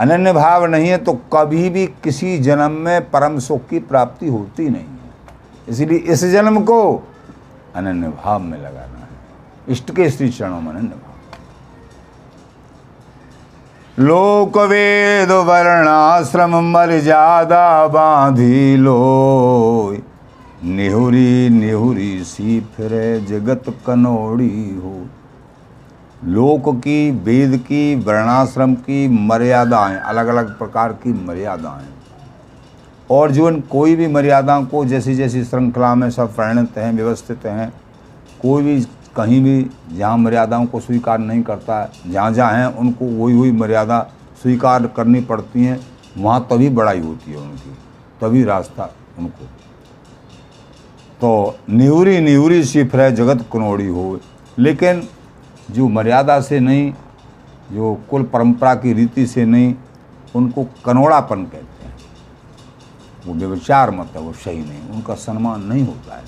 अनन्य 0.00 0.32
भाव 0.32 0.64
नहीं 0.66 0.88
है 0.88 0.96
तो 0.98 1.12
कभी 1.32 1.68
भी 1.70 1.86
किसी 2.04 2.38
जन्म 2.38 2.72
में 2.80 3.10
परम 3.10 3.38
सुख 3.38 3.68
की 3.68 3.78
प्राप्ति 3.78 4.28
होती 4.28 4.68
नहीं 4.68 4.84
है। 4.84 5.68
इसीलिए 5.68 5.98
इस 5.98 6.24
जन्म 6.24 6.62
को 6.64 6.78
अनन्य 7.76 8.08
भाव 8.24 8.38
में 8.40 8.58
लगाना 8.58 8.98
है। 8.98 9.08
इष्ट 9.68 9.90
के 9.90 10.10
श्री 10.10 10.28
चरणों 10.28 10.60
में 10.60 10.70
अनन्य 10.72 10.88
भाव। 10.88 11.04
लोक 13.98 14.58
वेद 14.58 15.30
वर्णाश्रम 15.30 16.54
मर्यादा 16.72 17.86
बांधी 17.88 18.76
लो 18.76 19.96
निहुरी 20.64 21.48
निहुरी 21.48 22.24
सी 22.24 22.60
फिरे 22.76 23.20
जगत 23.20 23.64
कनोड़ी 23.86 24.80
हो। 24.84 24.94
लोक 26.24 26.68
की, 26.76 27.10
वेद 27.10 27.56
की, 27.58 27.94
वर्णाश्रम 27.94 28.74
की 28.74 29.06
मर्यादाएँ 29.08 29.96
अलग 29.96 30.26
अलग 30.26 30.56
प्रकार 30.58 30.92
की 30.92 31.12
मर्यादाएँ 31.26 31.86
और 33.10 33.30
जीवन 33.30 33.60
कोई 33.60 33.94
भी 33.96 34.06
मर्यादाओं 34.06 34.64
को 34.64 34.84
जैसी 34.84 35.14
जैसी 35.14 35.44
श्रृंखला 35.44 35.94
में 35.94 36.10
सब 36.10 36.34
परिणत 36.34 36.78
हैं, 36.78 36.92
व्यवस्थित 36.92 37.46
हैं, 37.46 37.72
कोई 38.42 38.62
भी 38.62 38.80
कहीं 39.16 39.42
भी 39.44 39.70
जहाँ 39.96 40.16
मर्यादाओं 40.18 40.66
को 40.66 40.80
स्वीकार 40.80 41.18
नहीं 41.18 41.42
करता 41.42 41.80
है 41.80 42.12
जहाँ 42.12 42.32
जहाँ 42.32 42.52
हैं, 42.52 42.66
उनको 42.66 43.04
वही 43.04 43.34
वही 43.34 43.52
मर्यादा 43.52 44.00
स्वीकार 44.42 44.86
करनी 44.86 45.20
पड़ती 45.20 45.64
हैं, 45.64 45.80
वहाँ 46.18 46.46
तभी 46.50 46.68
बड़ाई 46.68 47.00
होती 47.00 47.30
है 47.30 47.38
उनकी, 47.38 47.70
तभी 48.20 48.44
रास्ता 48.44 48.90
उनको। 49.18 49.44
तो 51.20 51.58
न्यूरी 51.70 52.20
न्यूरी 52.20 52.62
सी 52.64 52.84
फिर 52.84 53.10
जगत 53.10 53.44
कनौड़ी 53.52 53.86
हो, 53.86 54.18
लेकिन 54.58 55.02
जो 55.70 55.88
मर्यादा 55.88 56.40
से 56.40 56.60
नहीं, 56.60 56.92
जो 57.72 57.94
कुल 58.10 58.22
परंपरा 58.22 58.74
की 58.74 58.92
रीति 58.92 59.26
से 59.26 59.44
नहीं, 59.44 59.74
उनको 60.34 60.64
कनौड़ापन 60.84 61.44
कहते 61.44 61.86
हैं। 61.86 61.96
वो 63.26 63.34
व्यविचार 63.34 63.90
मत 63.90 64.12
है, 64.14 64.20
वो 64.20 64.32
सही 64.32 64.58
नहीं, 64.58 64.88
उनका 64.88 65.14
सम्मान 65.14 65.62
नहीं 65.62 65.86
होता 65.86 66.16
है। 66.16 66.24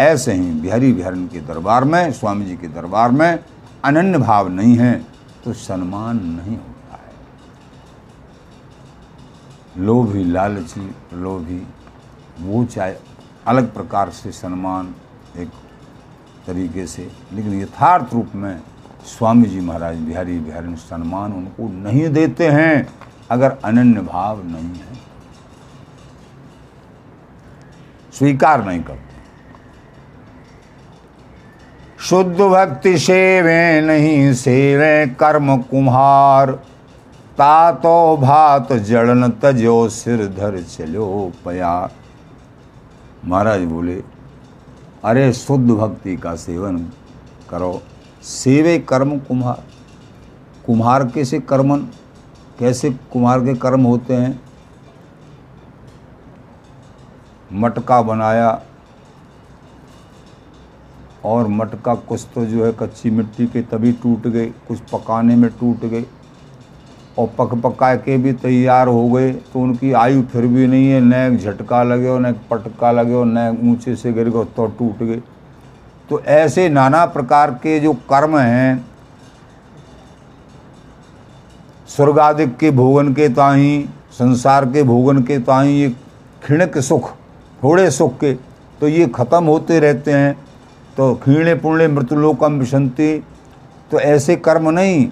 ऐसे 0.00 0.32
ही 0.32 0.50
बिहारी 0.52 0.92
बिहारन 0.92 1.26
के 1.28 1.40
दरबार 1.40 1.84
में, 1.84 2.12
स्वामी 2.12 2.44
जी 2.44 2.56
के 2.56 2.68
दरबार 2.68 3.10
में 3.10 3.38
अनन्य 3.84 4.18
भाव 4.18 4.48
नहीं 4.48 4.76
है 4.76 4.94
तो 5.44 5.52
सम्मान 5.52 6.16
नहीं 6.16 6.56
होता 6.56 6.96
है। 6.96 7.12
लोभी 9.84 10.24
लालची, 10.24 10.94
लोभी, 11.12 11.62
वो 12.40 12.64
चाहे 12.64 12.94
अलग 13.46 13.72
प्रकार 13.74 14.10
से 14.10 14.32
सम्मान 14.32 14.94
एक 15.36 15.48
तरीके 16.46 16.86
से। 16.86 17.10
लेकिन 17.32 17.60
यथार्थ 17.62 18.14
रूप 18.14 18.34
में 18.34 18.60
स्वामी 19.06 19.44
जी 19.44 19.60
महाराज 19.60 19.96
बिहारी 19.96 20.38
बिहारी 20.38 20.74
सम्मान 20.76 21.32
उनको 21.32 21.68
नहीं 21.82 22.08
देते 22.08 22.48
हैं, 22.48 22.86
अगर 23.30 23.56
अनन्य 23.64 24.00
भाव 24.00 24.44
नहीं 24.44 24.74
है। 24.74 24.94
स्वीकार 28.12 28.64
नहीं 28.64 28.82
करते। 28.82 29.14
शुद्ध 32.00 32.40
भक्ति 32.40 32.98
सेवे 32.98 33.80
नहीं, 33.80 34.32
सेवे 34.34 35.06
कर्म 35.06 35.56
कुम्हार। 35.56 36.52
तातो 37.38 38.16
भात 38.16 38.72
जड़न 38.72 39.30
तजो 39.30 39.88
सिर 39.88 40.26
धर 40.26 40.62
चलो 40.62 41.32
प्यार। 41.44 41.90
महाराज 43.24 43.64
बोले 43.64 43.94
अरे 45.04 45.32
शुद्ध 45.32 45.70
भक्ति 45.70 46.16
का 46.16 46.34
सेवन 46.34 46.78
करो। 47.50 47.82
सेवे 48.22 48.78
कर्म 48.78 49.18
कुम्हार। 49.18 49.64
कुम्हार 50.66 51.04
कैसे 51.06 51.40
कर्मन? 51.40 51.80
कैसे 52.58 52.90
कुम्हार 52.90 53.40
के 53.40 53.54
कर्म 53.54 53.84
होते 53.84 54.14
हैं? 54.14 54.40
मटका 57.52 58.00
बनाया 58.02 58.62
और 61.24 61.48
मटका 61.48 61.94
कुछ 61.94 62.26
तो 62.34 62.44
जो 62.44 62.64
है 62.66 62.72
कच्ची 62.72 63.10
मिट्टी 63.10 63.46
के 63.46 63.62
तभी 63.62 63.92
टूट 63.92 64.26
गए, 64.26 64.46
कुछ 64.46 64.80
पकाने 64.92 65.36
में 65.36 65.50
टूट 65.50 65.84
गए। 65.84 66.04
और 67.18 67.26
पक 67.38 67.54
पका 67.64 67.94
के 67.96 68.16
भी 68.18 68.32
तैयार 68.34 68.88
हो 68.88 69.08
गए 69.08 69.30
तो 69.52 69.60
उनकी 69.60 69.92
आयु 69.92 70.22
फिर 70.22 70.46
भी 70.46 70.66
नहीं 70.66 70.88
है। 70.88 71.00
न 71.00 71.12
एक 71.14 71.38
झटका 71.38 71.82
लगे 71.82 72.08
और 72.08 72.20
न 72.20 72.26
एक 72.26 72.36
पटका 72.50 72.90
लगे 72.92 73.14
और 73.14 73.26
न 73.26 73.48
ऊँचे 73.64 73.96
से 73.96 74.12
गिर 74.12 74.28
गए 74.28 74.44
तो 74.56 74.66
टूट 74.68 75.02
गए। 75.02 75.20
तो 76.10 76.20
ऐसे 76.20 76.68
नाना 76.68 77.04
प्रकार 77.06 77.50
के 77.62 77.78
जो 77.80 77.92
कर्म 78.10 78.36
हैं 78.38 78.84
स्वर्गादिक 81.88 82.56
के 82.56 82.70
भोगन 82.70 83.12
के 83.14 83.28
ताही, 83.28 83.88
संसार 84.12 84.64
के 84.66 84.82
भोगन 84.82 85.22
के 85.22 85.38
ताही 85.40 85.80
ये 85.80 85.88
खिणक 86.44 86.78
सुख, 86.78 87.10
थोड़े 87.62 87.90
सुख 87.90 88.18
के 88.20 88.32
तो 88.80 88.88
ये 88.88 89.06
खत्म 89.06 89.44
होते 89.44 89.78
रहते 89.80 90.12
हैं। 90.12 90.34
तो 90.96 91.14
क्षीणे 91.14 91.54
पुण्य 91.54 91.86
मृत्युलोकम 91.88 92.58
विशंति। 92.58 93.24
तो 93.90 94.00
ऐसे 94.00 94.36
कर्म 94.36 94.68
नहीं 94.70 95.06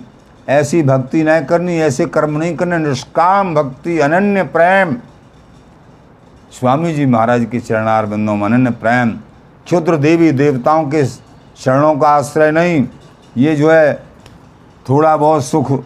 ऐसी 0.49 0.83
भक्ति 0.83 1.23
नहीं 1.23 1.45
करनी, 1.45 1.77
ऐसे 1.77 2.07
कर्म 2.07 2.39
नहीं 2.39 2.57
करने, 2.57 2.79
निष्काम 2.79 3.55
भक्ति, 3.55 3.99
अनन्य 3.99 4.43
प्रेम। 4.43 4.97
स्वामी 6.53 6.95
जी 6.95 7.07
महाराज 7.07 7.45
के 7.45 7.61
चरणार 7.61 8.07
बंदों 8.07 8.37
में 8.37 8.45
अनन्य 8.45 8.71
प्रेम। 8.71 9.11
क्षुद्र 9.65 9.97
देवी 9.97 10.33
देवताओं 10.33 10.85
के 10.85 11.05
शरणों 11.05 11.97
का 11.97 12.09
आश्रय 12.09 12.50
नहीं। 12.50 12.87
ये 13.37 13.57
जो 13.57 13.71
है, 13.71 13.95
थोड़ा 14.89 15.17
बहुत 15.17 15.45
सुख 15.45 15.85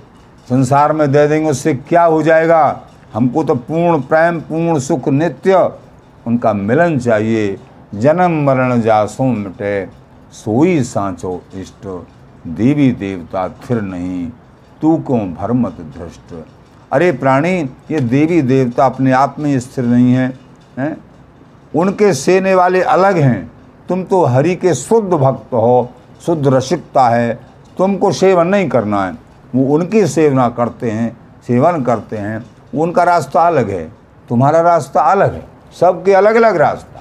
संसार 0.49 0.93
में 0.93 1.13
दे 1.13 1.29
देंगे, 1.29 1.51
उससे 1.51 1.75
क्या 1.75 2.05
हो 2.05 2.23
जाएगा? 2.23 2.83
हमको 3.15 3.45
तो 3.45 3.55
पूर्ण 3.55 4.01
प्रेम, 4.01 4.41
पूर्ण 4.41 4.79
सुख, 4.79 5.09
नित्य, 5.09 5.71
उनका 6.27 6.53
मिलन 6.53 6.99
चाहिए। 6.99 7.59
जन्म 7.95 8.45
मरण 8.45 8.81
जासो 8.81 9.25
मिटे, 9.25 9.87
सोई 10.33 10.83
सांचो 10.83 11.43
इष्ट। 11.55 12.07
देवी 12.47 12.93
देवता 12.93 13.49
फिर 13.49 13.81
नहीं। 13.81 14.31
तू 14.83 14.97
क्यों 14.97 15.35
भरमत 15.35 15.73
धृष्ट। 15.73 16.45
अरे 16.93 17.13
प्राणी, 17.13 17.61
ये 17.91 18.01
देवी 18.01 18.43
देवता 18.43 18.87
अपने 18.87 19.13
आप 19.13 19.37
में 19.39 19.61
स्थिर 19.61 19.85
नहीं 19.85 20.15
है, 20.15 20.39
हैं? 20.79 20.97
उनके 21.77 22.13
सेने 22.15 22.55
वाले 22.55 22.83
अलग 22.83 23.17
हैं। 23.17 23.53
तुम 23.89 24.05
तो 24.05 24.25
हरि 24.25 24.57
के 24.57 24.75
शुद्ध 24.75 25.15
भक्त 25.15 25.55
हो, 25.55 25.91
शुद्ध 26.27 26.47
रसिकता 26.47 27.09
है। 27.09 27.41
तुमको 27.79 28.13
सेवन 28.13 28.47
नहीं 28.47 28.69
करना 28.69 29.05
है। 29.05 29.13
वो 29.55 29.75
उनकी 29.75 30.07
सेवना 30.07 30.49
करते 30.49 30.91
हैं, 30.91 31.17
सेवन 31.47 31.83
करते 31.83 32.17
हैं। 32.17 32.47
उनका 32.75 33.03
रास्ता 33.03 33.47
अलग 33.47 33.71
है, 33.71 33.85
तुम्हारा 34.29 34.61
रास्ता 34.61 35.01
अलग 35.01 35.35
है। 35.35 35.47
सबके 35.81 36.15
अलग 36.15 36.35
अलग 36.35 36.57
रास्ता। 36.57 37.01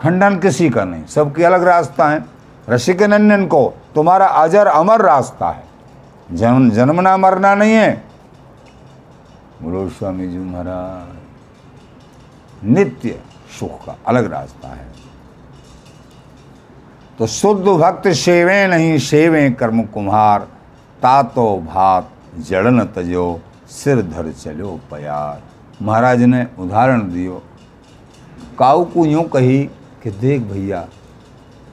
खंडन 0.00 0.38
किसी 0.38 0.70
का 0.70 0.84
नहीं, 0.84 1.06
सबके 1.06 1.44
अलग 1.44 1.62
रास्ता 1.62 2.08
है। 2.08 2.24
रसिक 2.68 3.02
नंदन 3.02 3.46
को 3.46 3.74
तुम्हारा 3.94 4.26
अजर 4.26 4.66
अमर 4.66 5.00
रास्ता 5.00 5.48
है। 5.48 5.67
जन्म, 6.28 6.70
जन्मना 6.70 7.16
मरना 7.16 7.54
नहीं 7.54 7.72
है। 7.72 7.90
बोलो 9.62 9.88
स्वामी 9.88 10.26
जी 10.28 10.38
महाराज, 10.38 11.16
नित्य 12.66 13.20
सुख 13.58 13.84
का 13.86 13.96
अलग 14.08 14.30
रास्ता 14.32 14.68
है। 14.68 14.86
तो 17.18 17.26
शुद्ध 17.26 17.64
भक्त 17.64 18.08
सेवे 18.08 18.66
नहीं, 18.66 18.98
सेवे 18.98 19.50
कर्म 19.50 19.82
कुम्हार, 19.84 20.40
तातो 21.02 21.56
भात 21.66 22.10
जड़न 22.40 22.84
तजो, 22.86 23.40
सिर 23.70 24.02
धर 24.02 24.32
चलो 24.32 24.78
प्यार। 24.90 25.42
महाराज 25.82 26.22
ने 26.22 26.46
उदाहरण 26.58 27.10
दियो। 27.10 27.42
काऊ 28.58 28.84
को 28.84 29.04
यूँ 29.06 29.24
कही 29.24 29.62
कि 30.02 30.10
देख 30.10 30.42
भैया 30.42 30.86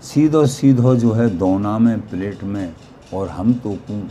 सीधो 0.04 0.46
सीधो 0.46 0.96
जो 0.96 1.12
है 1.14 1.30
दोना 1.30 1.78
में, 1.80 2.00
प्लेट 2.10 2.44
में, 2.44 2.74
और 3.14 3.30
हम 3.30 3.54
तो 3.54 3.70
कूँ 3.88 4.02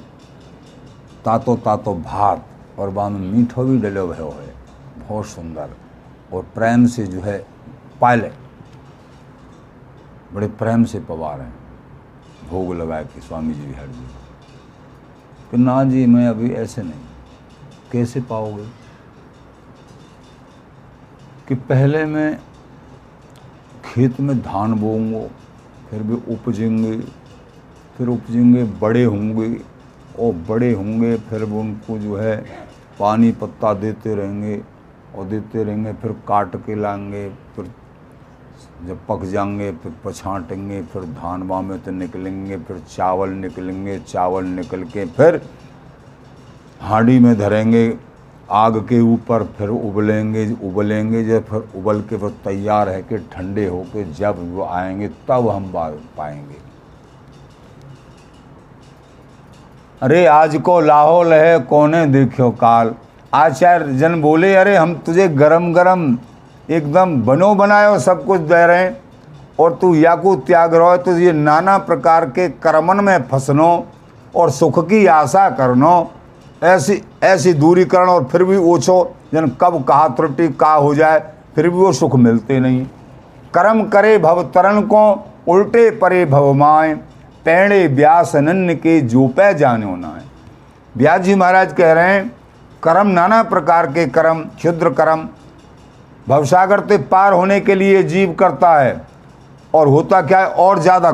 तातो 1.24 1.56
तातो 1.56 1.94
भात 1.94 2.46
और 2.78 2.90
बाद 2.90 3.12
में 3.12 3.32
मीठो 3.32 3.64
भी 3.64 3.78
डलो 3.78 4.06
भयो 4.06 4.30
है। 4.30 4.54
बहुत 5.08 5.26
सुंदर। 5.26 5.70
और 6.32 6.42
प्रेम 6.42 6.86
से 6.86 7.06
जो 7.06 7.20
है, 7.20 7.46
पायले। 8.00 8.32
बड़े 10.32 10.46
प्रेम 10.46 10.84
से 10.84 11.00
पवा 11.00 11.34
रहे 11.34 11.46
हैं। 11.46 11.54
भोग 12.50 12.74
लगाए 12.74 13.04
कि 13.04 13.20
स्वामी 13.20 13.54
जी 13.54 13.72
हर 13.72 13.86
जी 13.86 14.06
कि 15.50 15.56
ना 15.56 15.84
जी, 15.84 16.06
मैं 16.06 16.28
अभी 16.28 16.50
ऐसे 16.50 16.82
नहीं। 16.82 17.00
कैसे 17.92 18.20
पाओगे? 18.20 18.68
कि 21.48 21.54
पहले 21.54 22.04
मैं 22.04 22.40
खेत 23.84 24.20
में 24.20 24.38
धान 24.38 24.74
बोऊँगा, 24.74 25.28
फिर 25.90 26.02
भी 26.02 26.14
उपजेंगे, 26.14 27.00
फिर 27.96 28.08
उपजेंगे, 28.08 28.64
बड़े 28.64 29.04
होंगे। 29.04 29.73
और 30.18 30.32
बड़े 30.48 30.72
होंगे, 30.72 31.16
फिर 31.18 31.44
वो 31.44 31.60
उनको 31.60 31.98
जो 31.98 32.16
है 32.16 32.36
पानी 33.00 33.30
पत्ता 33.32 33.72
देते 33.74 34.14
रहेंगे 34.14 34.60
और 35.16 35.24
देते 35.24 35.64
रहेंगे, 35.64 35.92
फिर 35.92 36.12
काट 36.28 36.56
के 36.56 36.74
लाएँगे, 36.74 37.28
फिर 37.56 37.70
जब 38.86 38.98
पक 39.08 39.24
जाएँगे, 39.24 39.70
फिर 39.72 39.92
पछाटेंगे, 40.04 40.82
फिर 40.82 41.02
धान 41.02 41.46
बामे 41.48 41.78
तो 41.78 41.90
निकलेंगे, 41.90 42.56
फिर 42.58 42.78
चावल 42.88 43.30
निकलेंगे, 43.30 43.98
चावल 43.98 44.44
निकल 44.46 44.84
के 44.84 45.04
फिर 45.06 45.40
हांडी 46.80 47.18
में 47.18 47.36
धरेंगे, 47.38 47.96
आग 48.50 48.76
के 48.88 49.00
ऊपर 49.00 49.44
फिर 49.58 49.68
उबलेंगे 49.68 50.50
उबलेंगे, 50.62 51.24
जब 51.24 51.44
फिर 51.44 51.68
उबल 51.76 52.00
के 52.00 52.16
फिर 52.18 52.30
तैयार 52.44 52.88
है 52.88 53.02
कि 53.02 53.18
ठंडे 53.32 53.66
होके 53.66 54.04
जब 54.12 54.54
वो 54.54 54.64
आएँगे, 54.64 55.08
तब 55.28 55.48
हम 55.48 55.72
पाएँगे। 56.16 56.63
अरे 60.04 60.24
आज 60.26 60.56
को 60.56 60.80
लाहौल 60.80 61.32
है, 61.32 61.58
कोने 61.60 62.04
देखो 62.06 62.50
काल। 62.52 62.92
आचार्य 63.32 63.92
जन 63.92 64.20
बोले, 64.22 64.54
अरे 64.54 64.76
हम 64.76 64.92
तुझे 64.96 65.28
गरम 65.30 65.72
गरम 65.72 66.02
एकदम 66.68 67.14
बनो 67.22 67.54
बनायो 67.54 67.98
सब 67.98 68.24
कुछ 68.26 68.40
दे 68.40 68.66
रहे 68.66 68.78
हैं, 68.78 68.96
और 69.60 69.72
तू 69.74 69.94
या 69.94 70.14
को 70.16 70.34
त्याग 70.38 70.74
रहो 70.74 70.96
तो 70.96 71.16
ये 71.18 71.32
नाना 71.32 71.76
प्रकार 71.80 72.24
के 72.28 72.48
कर्मन 72.48 73.02
में 73.04 73.22
फंसनो 73.22 73.86
और 74.34 74.50
सुख 74.50 74.78
की 74.88 75.04
आशा 75.06 75.48
करनो। 75.52 76.10
ऐसी 76.64 77.00
ऐसी 77.22 77.52
दूरीकरण 77.54 78.08
और 78.08 78.24
फिर 78.24 78.44
भी 78.44 78.56
ओछो, 78.56 79.14
जन 79.34 79.46
कब 79.60 79.82
कहा 79.84 80.08
त्रुटि, 80.10 80.48
का 80.50 80.72
हो 80.74 80.94
जाए, 80.94 81.22
फिर 81.54 81.68
भी 81.68 81.76
वो 81.76 81.92
सुख 81.94 82.16
मिलते 82.16 82.60
नहीं। 82.60 82.84
कर्म 83.54 83.82
करे 83.88 84.16
भव 84.18 84.42
तरण 84.54 84.80
को, 84.82 85.10
उल्टे 85.48 85.90
परे 85.92 86.24
भवमाए 86.26 86.96
पैणे 87.44 87.86
व्यास 87.88 88.34
अनन्य 88.36 88.74
के 88.76 89.00
जोपै 89.02 89.52
जानो 89.54 89.94
ना 89.96 90.08
है। 90.08 90.22
व्यास 90.94 91.20
जी 91.20 91.34
महाराज 91.34 91.72
कह 91.72 91.92
रहे 91.92 92.12
हैं, 92.12 92.28
कर्म 92.82 93.08
नाना 93.08 93.42
प्रकार 93.44 93.86
के 93.86 94.06
कर्म, 94.08 94.40
क्षुद्र 94.56 94.90
कर्म, 94.92 95.28
भवसागर 96.26 96.80
से 96.88 96.98
पार 97.06 97.32
होने 97.32 97.60
के 97.60 97.74
लिए 97.74 98.02
जीव 98.04 98.32
करता 98.32 98.78
है, 98.80 99.00
और 99.74 99.88
होता 99.88 100.20
क्या 100.22 100.38
है, 100.40 100.46
और 100.46 100.78
ज़्यादा 100.80 101.10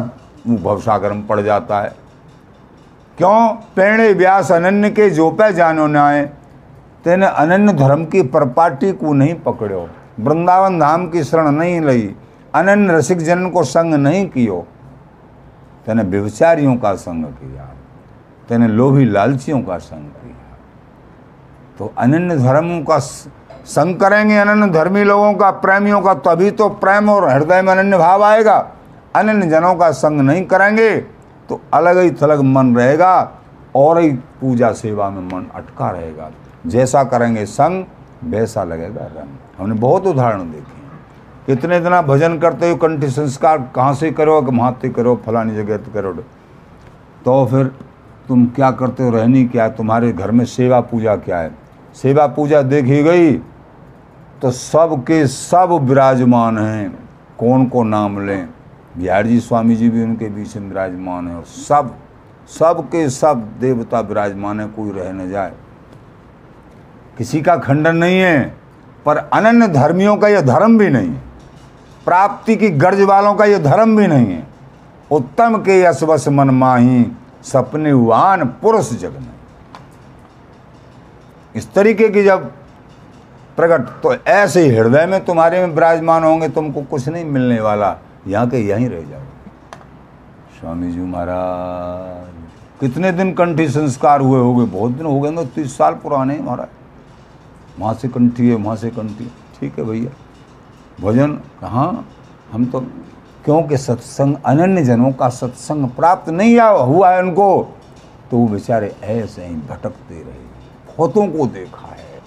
भवसागर 0.48 1.12
में 1.12 1.26
पड़ 1.26 1.40
जाता 1.40 1.80
है। 1.80 1.94
क्यों? 3.18 3.48
पेणे 3.76 4.12
व्यास 4.14 4.52
अनन्य 4.52 4.90
के 4.90 5.08
जोपे 5.10 5.52
जानो 5.52 5.86
नाए 5.88 6.22
तेने 7.04 7.26
अनन्य 7.26 7.72
धर्म 7.74 8.04
की 8.04 8.22
परपाटी 8.24 8.92
को 8.92 9.12
नहीं 9.12 9.34
पकड़ो, 9.40 9.88
वृंदावन 10.20 10.78
धाम 10.80 11.08
की 11.10 11.24
शरण 11.24 11.50
नहीं 11.50 11.80
लई 11.80 12.14
अनन्य 12.54 12.92
रसिक 12.92 13.18
जन 13.18 13.48
को 13.50 13.62
संग 13.64 13.94
नहीं 13.96 14.26
कियो। 14.28 14.66
तेने 15.90 16.02
व्यवचारियों 16.04 16.74
का 16.76 16.94
संग 16.96 17.24
किया, 17.26 17.64
तेने 18.48 18.66
लोभी 18.68 19.04
लालचियों 19.06 19.60
का 19.62 19.78
संग 19.80 20.06
किया। 20.16 20.56
तो 21.78 21.92
अनन्य 21.98 22.36
धर्मों 22.36 22.80
का 22.84 22.98
संग 22.98 23.96
करेंगे 23.96 24.36
अनन्य 24.38 24.70
धर्मी 24.72 25.02
लोगों 25.04 25.32
का, 25.34 25.50
प्रेमियों 25.50 26.00
का, 26.00 26.14
तभी 26.16 26.50
तो 26.52 26.68
प्रेम 26.78 27.10
और 27.10 27.28
हृदय 27.28 27.62
में 27.62 27.72
अनन्य 27.72 27.98
भाव 27.98 28.24
आएगा। 28.24 28.56
अनन्य 29.16 29.46
जनों 29.48 29.74
का 29.74 29.90
संग 29.92 30.20
नहीं 30.20 30.44
करेंगे 30.46 30.96
तो 31.48 31.60
अलग 31.74 31.98
ही 31.98 32.10
थलग 32.12 32.40
मन 32.46 32.74
रहेगा, 32.76 33.32
और 33.76 33.98
ही 33.98 34.10
पूजा 34.40 34.72
सेवा 34.74 35.10
में 35.10 35.22
मन 35.24 35.50
अटका 35.54 35.90
रहेगा। 35.90 36.30
जैसा 36.66 37.02
करेंगे 37.04 37.44
संग, 37.48 37.84
वैसा 38.24 38.64
लगेगा 38.64 39.04
रंग। 39.06 39.38
हमने 39.58 39.74
बहुत 39.76 40.06
उदाहरण 40.06 40.50
देखे। 40.52 40.79
कितने 41.50 41.78
दिना 41.80 42.00
भजन 42.02 42.38
करते 42.38 42.70
हो 42.70 42.76
कंठ 42.76 43.04
संस्कार 43.04 43.58
कहाँ 43.74 43.94
से 43.94 44.10
करो 44.12 44.40
वहाँ 44.42 44.72
करो, 44.86 45.20
फलानी 45.26 45.54
जगह 45.54 45.76
करो। 45.94 46.12
तो 47.24 47.44
फिर 47.46 47.64
तुम 48.28 48.44
क्या 48.46 48.70
करते 48.70 49.02
हो, 49.02 49.10
रहनी 49.10 49.44
क्या 49.44 49.64
है? 49.64 49.70
तुम्हारे 49.76 50.12
घर 50.12 50.30
में 50.30 50.44
सेवा 50.44 50.80
पूजा 50.80 51.14
क्या 51.16 51.38
है? 51.38 51.50
सेवा 51.94 52.26
पूजा 52.26 52.60
देखी 52.62 53.02
गई 53.02 53.32
तो 54.42 54.50
सब 54.50 55.02
के 55.02 55.26
सब 55.26 55.72
विराजमान 55.82 56.58
हैं। 56.58 56.90
कौन 57.38 57.64
को 57.66 57.82
नाम 57.84 58.26
लें? 58.26 58.48
बिहार 58.98 59.26
जी, 59.26 59.40
स्वामी 59.40 59.76
जी 59.76 59.88
भी 59.90 60.02
उनके 60.02 60.28
बीच 60.28 60.56
में 60.56 60.68
विराजमान 60.68 61.28
है 61.28 61.34
और 61.36 61.44
सब 61.44 61.94
सब 62.50 62.84
के 62.88 63.08
सब 63.10 63.42
देवता 63.60 64.00
विराजमान 64.00 64.60
है, 64.60 64.66
कोई 64.66 64.90
रह 64.90 65.12
न 65.12 65.28
जाए। 65.30 65.52
किसी 67.18 67.40
का 67.42 67.56
खंडन 67.56 67.96
नहीं 67.96 68.20
है, 68.20 68.54
पर 69.06 69.16
अनन्य 69.16 69.68
धर्मियों 69.68 70.16
का 70.16 70.28
यह 70.28 70.40
धर्म 70.40 70.78
भी 70.78 70.88
नहीं 70.88 71.08
है। 71.08 71.29
प्राप्ति 72.10 72.54
की 72.56 72.68
गर्ज 72.70 73.00
वालों 73.00 73.34
का 73.34 73.44
यह 73.44 73.58
धर्म 73.62 73.96
भी 73.96 74.06
नहीं 74.06 74.26
है। 74.26 74.46
उत्तम 75.10 75.56
के 75.58 75.78
यशवश 75.80 76.26
मन 76.28 76.50
माही, 76.50 77.04
सपने 77.42 77.92
वान 77.92 78.44
पुरुष 78.62 78.90
जग 78.92 79.12
में 79.12 79.34
इस 81.54 81.72
तरीके 81.74 82.08
की 82.08 82.22
जब 82.24 82.50
प्रकट 83.56 83.86
तो 84.02 84.14
ऐसे 84.28 84.66
हृदय 84.68 85.06
में 85.06 85.24
तुम्हारे 85.24 85.60
में 85.60 85.74
विराजमान 85.74 86.24
होंगे, 86.24 86.48
तुमको 86.48 86.82
कुछ 86.82 87.08
नहीं 87.08 87.24
मिलने 87.26 87.60
वाला। 87.60 87.96
यहाँ 88.26 88.48
के 88.50 88.58
यहीं 88.58 88.88
रह 88.88 89.00
जाओ। 89.00 89.20
स्वामी 90.60 90.90
जी 90.92 91.00
महाराज, 91.00 92.32
कितने 92.80 93.12
दिन 93.12 93.32
कंठी 93.34 93.68
संस्कार 93.68 94.20
हुए 94.20 94.40
हो 94.40 94.54
गए 94.54 94.66
बहुत 94.68 94.92
दिन 94.92 95.06
हो 95.06 95.20
गए 95.20 95.30
ना, 95.30 95.44
तीस 95.44 95.76
साल 95.78 95.94
पुराने 95.94 96.38
महाराज। 96.38 97.80
वहाँ 97.80 97.94
से 97.94 98.08
कंठी 98.08 98.48
है, 98.48 98.54
वहाँ 98.56 98.76
से 98.76 98.90
कंठी। 98.90 99.30
ठीक 99.60 99.78
है 99.78 99.84
भैया। 99.84 100.10
भजन 101.02 101.38
हाँ 101.62 102.06
हम 102.52 102.64
तो 102.66 102.80
क्योंकि 103.44 103.76
सत्संग 103.78 104.36
अनन्य 104.46 104.82
जनों 104.84 105.12
का 105.12 105.28
सत्संग 105.30 105.88
प्राप्त 105.90 106.28
नहीं 106.30 106.58
हुआ 106.58 107.10
है 107.10 107.22
उनको 107.22 107.46
तो 108.30 108.36
वो 108.36 108.46
बेचारे 108.48 108.94
ऐसे 109.02 109.44
ही 109.44 109.54
भटकते 109.54 110.14
रहे 110.14 110.48
बहुतों 110.88 111.26
को 111.28 111.46
देखा 111.48 111.86
है। 111.86 112.20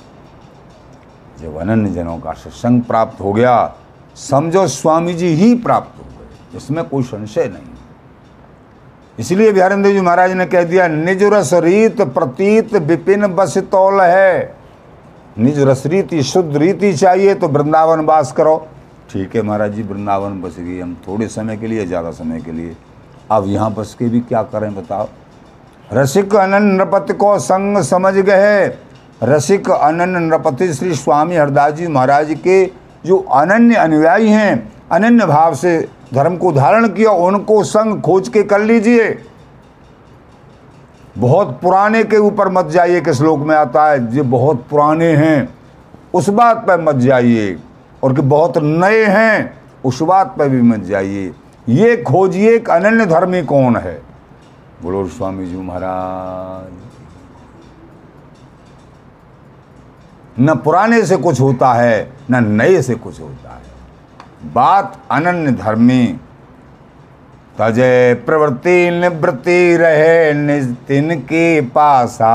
जब 1.42 1.58
अनन्य 1.58 1.90
जनों 1.92 2.18
का 2.18 2.32
सत्संग 2.34 2.82
प्राप्त 2.84 3.22
हो 3.22 3.34
गया, 3.34 3.76
समझो 4.20 4.66
स्वामी 4.70 5.14
जी 5.14 5.28
ही 5.36 5.54
प्राप्त 5.58 6.00
हो 6.00 6.04
गए, 6.04 6.58
इसमें 6.58 6.84
कोई 6.90 7.04
संशय 7.04 7.48
नहीं। 7.48 7.72
इसलिए 9.20 9.52
बिहारेंद्र 9.52 9.92
जी 9.92 10.02
महाराज 10.02 10.32
ने 10.32 10.46
कह 10.46 10.64
दिया 10.64 10.88
निज 10.88 11.24
रस 11.24 11.54
रीत 11.64 12.02
प्रतीत 12.14 12.76
विपिन 12.76 13.28
बस 13.36 13.58
तौल 13.72 14.02
है। 14.02 14.63
निज 15.36 15.60
रस 15.60 15.86
रीति 15.86 16.22
शुद्ध 16.24 16.56
रीति 16.58 16.94
चाहिए 16.94 17.34
तो 17.36 17.48
वृंदावन 17.48 18.00
वास 18.06 18.32
करो। 18.32 18.56
ठीक 19.10 19.36
है 19.36 19.42
महाराज 19.42 19.74
जी, 19.74 19.84
वृंदावन 19.84 20.42
बस 20.42 20.56
गई। 20.60 20.80
हम 20.80 20.96
थोड़े 21.08 21.28
समय 21.28 21.58
के 21.58 21.68
लिए, 21.68 21.86
ज़्यादा 21.86 22.12
समय 22.12 22.40
के 22.42 22.52
लिए। 22.52 22.76
अब 23.32 23.48
यहाँ 23.48 23.74
बस 23.74 23.96
के 24.00 24.10
भी 24.10 24.20
क्या 24.22 24.44
करें 24.44 24.74
बताओ। 24.76 25.08
रसिक 25.90 26.36
अनन 26.36 26.64
नृपति 26.74 27.14
को 27.14 27.38
संग 27.40 27.82
समझ 27.84 28.14
गए। 28.16 28.66
रसिक 29.24 29.70
अनन 29.72 30.22
नृपति 30.24 30.74
श्री 30.74 30.94
स्वामी 30.96 31.36
हरदास 31.36 31.74
जी 31.74 31.88
महाराज 31.88 32.34
के 32.44 32.66
जो 33.06 33.18
अनन्य 33.18 33.76
अनुयायी 33.76 34.30
हैं, 34.30 34.72
अनन्य 34.92 35.26
भाव 35.26 35.56
से 35.56 35.80
धर्म 36.14 36.38
को 36.38 36.52
धारण 36.52 36.88
किया, 36.88 37.12
उनको 37.12 37.64
संग 37.64 38.02
खोज 38.02 38.30
के 38.30 38.44
कर 38.44 38.62
लीजिए। 38.62 39.10
बहुत 41.18 41.60
पुराने 41.62 42.04
के 42.04 42.18
ऊपर 42.18 42.50
मत 42.50 42.66
जाइए 42.66 43.02
कि 43.02 43.14
श्लोक 43.14 43.40
में 43.40 43.56
आता 43.56 43.92
है 43.92 44.08
जो 44.08 44.24
बहुत 44.24 44.68
पुराने 44.70 45.16
हैं। 45.16 45.50
उस 46.14 46.30
बात 46.30 46.58
पर 46.68 46.82
मत 46.82 46.96
जाइए 46.96 47.60
और 48.04 48.14
कि 48.14 48.22
बहुत 48.22 48.58
नए 48.58 49.06
हैं, 49.06 49.62
उस 49.86 50.02
बात 50.02 50.36
पर 50.40 50.50
भी 50.50 50.62
मत 50.62 50.80
जाइए। 50.80 51.34
ये 51.70 51.98
खोजिए 51.98 52.60
कि 52.60 52.72
अनन्य 52.72 53.06
धर्मी 53.06 53.44
कौन 53.44 53.78
है। 53.78 54.02
बोलो 54.84 55.08
स्वामी 55.08 55.46
जी 55.46 55.56
महाराज। 55.56 56.74
न 60.40 60.56
पुराने 60.56 61.06
से 61.06 61.18
कुछ 61.18 61.42
होता 61.42 61.74
है, 61.74 62.14
न 62.32 62.62
नए 62.62 62.82
से 62.82 62.96
कुछ 62.96 63.22
होता 63.22 63.50
है। 63.50 64.54
बात 64.54 65.00
अनन्य 65.12 65.52
धर्मी 65.52 66.20
तजय 67.60 68.14
प्रवृत्ति 68.26 68.90
निवृत्ति 68.92 69.76
रहे 69.78 70.34
नितिन 70.34 71.16
के 71.20 71.62
पासा। 71.62 72.30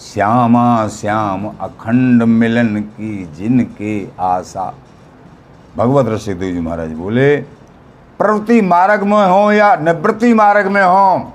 श्यामा 0.00 0.88
श्याम 0.88 1.44
अखंड 1.60 2.22
मिलन 2.22 2.76
की 2.80 3.32
जिनके 3.38 4.06
आशा। 4.20 4.72
भगवत 5.76 6.06
रसिकदेव 6.08 6.54
जी 6.54 6.60
महाराज 6.60 6.92
बोले, 6.92 7.36
प्रवृत्ति 8.20 8.60
मार्ग 8.60 9.02
में 9.02 9.26
हो 9.26 9.52
या 9.52 9.74
निवृत्ति 9.76 10.32
मार्ग 10.34 10.66
में 10.66 10.82
हो, 10.82 11.32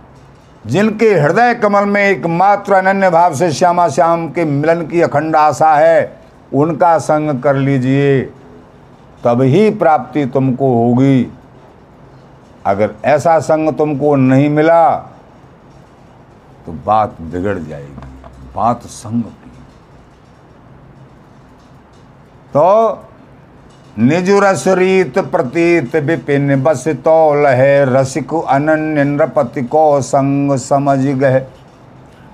जिनके 0.67 1.09
हृदय 1.13 1.53
कमल 1.53 1.85
में 1.85 2.01
एकमात्र 2.01 2.73
अनन्य 2.73 3.09
भाव 3.09 3.35
से 3.35 3.51
श्यामा 3.51 3.87
श्याम 3.89 4.27
के 4.27 4.45
मिलन 4.45 4.81
की 4.87 5.01
अखंड 5.01 5.35
आशा 5.35 5.73
है, 5.75 6.17
उनका 6.53 6.97
संग 6.97 7.39
कर 7.41 7.55
लीजिए, 7.55 8.21
तब 9.23 9.41
ही 9.41 9.69
प्राप्ति 9.69 10.25
तुमको 10.25 10.73
होगी। 10.75 11.23
अगर 12.65 12.91
ऐसा 13.05 13.39
संग 13.39 13.73
तुमको 13.73 14.15
नहीं 14.15 14.49
मिला 14.49 14.89
तो 16.65 16.71
बात 16.85 17.15
बिगड़ 17.21 17.57
जाएगी, 17.59 17.93
बात 18.55 18.81
संग 18.83 19.21
की। 19.21 19.49
तो 22.53 23.03
निजुरस 23.97 24.63
रीत 24.67 25.17
प्रतीत 25.19 25.95
विपिन, 25.95 26.63
बस 26.63 26.87
तो 26.87 27.33
लहे 27.43 27.83
रसिक 27.85 28.33
अनन्य 28.33 29.03
नृपति 29.03 29.61
को 29.63 30.01
संग 30.01 30.55
समझ 30.57 30.99
गए। 30.99 31.45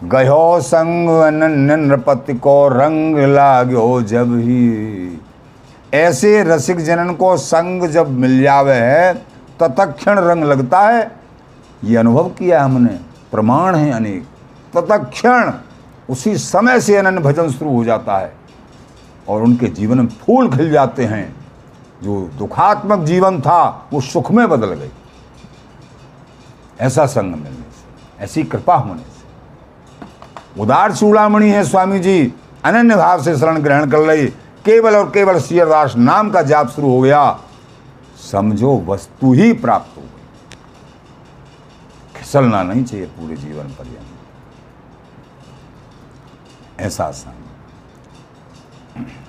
गयो 0.03 0.59
संग 0.61 1.09
अनन्य 1.09 1.75
नृपति 1.77 2.33
को 2.33 2.67
रंग 2.67 3.17
लागो 3.27 4.01
जब 4.03 4.35
ही। 4.37 5.19
ऐसे 5.93 6.41
रसिक 6.43 6.79
जनन 6.79 7.13
को 7.13 7.35
संग 7.37 7.87
जब 7.87 8.09
मिल 8.11 8.41
जावे 8.41 8.73
है 8.73 9.13
तत्क्षण 9.59 10.19
रंग 10.19 10.43
लगता 10.43 10.79
है। 10.79 11.11
ये 11.83 11.97
अनुभव 11.97 12.29
किया 12.29 12.63
हमने। 12.63 12.99
प्रमाण 13.31 13.75
है 13.75 13.91
अनेक। 13.91 14.27
तत्क्षण, 14.77 15.51
उसी 16.09 16.37
समय 16.37 16.79
से 16.79 16.95
अनन्य 16.95 17.21
भजन 17.21 17.49
शुरू 17.49 17.71
हो 17.71 17.83
जाता 17.83 18.17
है 18.17 18.33
और 19.29 19.41
उनके 19.41 19.67
जीवन 19.67 19.97
में 19.97 20.07
फूल 20.07 20.49
खिल 20.49 20.71
जाते 20.71 21.05
हैं। 21.05 21.35
जो 22.03 22.29
दुखात्मक 22.37 22.99
जीवन 22.99 23.41
था, 23.41 23.87
वो 23.93 24.01
सुख 24.01 24.31
में 24.31 24.49
बदल 24.49 24.73
गई। 24.73 24.91
ऐसा 26.81 27.05
संग 27.05 27.31
मिलने 27.31 27.49
से, 27.49 28.23
ऐसी 28.23 28.43
कृपा 28.43 28.75
होने 28.75 28.99
से। 28.99 30.61
उदार 30.61 30.95
चूड़ामणि 30.95 31.49
है 31.49 31.63
स्वामी 31.63 31.99
जी। 31.99 32.33
अनन्य 32.63 32.95
भाव 32.95 33.21
से 33.21 33.37
शरण 33.37 33.57
ग्रहण 33.57 33.89
कर 33.89 33.99
ली 33.99 34.27
केवल 34.65 34.95
और 34.95 35.09
केवल 35.09 35.39
सियरदास 35.39 35.95
नाम 35.95 36.29
का 36.29 36.41
जाप 36.41 36.69
शुरू 36.69 36.89
हो 36.89 37.01
गया। 37.01 37.39
समझो 38.17 38.77
वस्तु 38.87 39.33
ही 39.33 39.53
प्राप्त 39.53 39.97
हो 39.97 40.01
गई। 40.01 40.07
खिसलना 42.15 42.61
नहीं 42.63 42.83
चाहिए 42.83 43.05
पूरे 43.07 43.35
जीवन 43.35 43.67
पर्यंत। 43.71 44.15
ऐसा 46.79 47.09
संग 47.11 47.43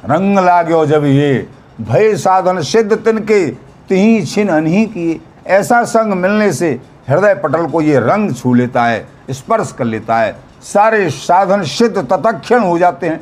रंग 0.05 0.39
लागो 0.39 0.85
जब 0.87 1.05
ये 1.05 1.49
भय 1.81 2.17
साधन 2.17 2.61
सिद्ध 2.63 2.97
तिनके 2.97 3.47
तिही 3.89 4.25
छिन 4.27 4.49
अनही 4.49 4.85
किए। 4.87 5.21
ऐसा 5.47 5.85
संग 5.85 6.13
मिलने 6.13 6.53
से 6.53 6.71
हृदय 7.09 7.35
पटल 7.35 7.67
को 7.67 7.81
ये 7.81 7.99
रंग 8.01 8.35
छू 8.35 8.55
लेता 8.55 8.85
है, 8.85 9.09
स्पर्श 9.31 9.73
कर 9.73 9.85
लेता 9.85 10.19
है। 10.19 10.37
सारे 10.63 11.11
साधन 11.11 11.63
सिद्ध 11.63 11.99
तत्क्षण 12.03 12.61
हो 12.61 12.79
जाते 12.79 13.09
हैं। 13.09 13.21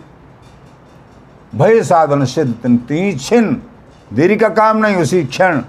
भय 1.55 1.83
साधन 1.83 2.25
सिद्ध 2.25 2.79
तीक्षण 2.89 3.55
देरी 4.11 4.37
का 4.37 4.49
काम 4.49 4.77
नहीं, 4.77 4.97
उसी 4.97 5.25
क्षण। 5.25 5.63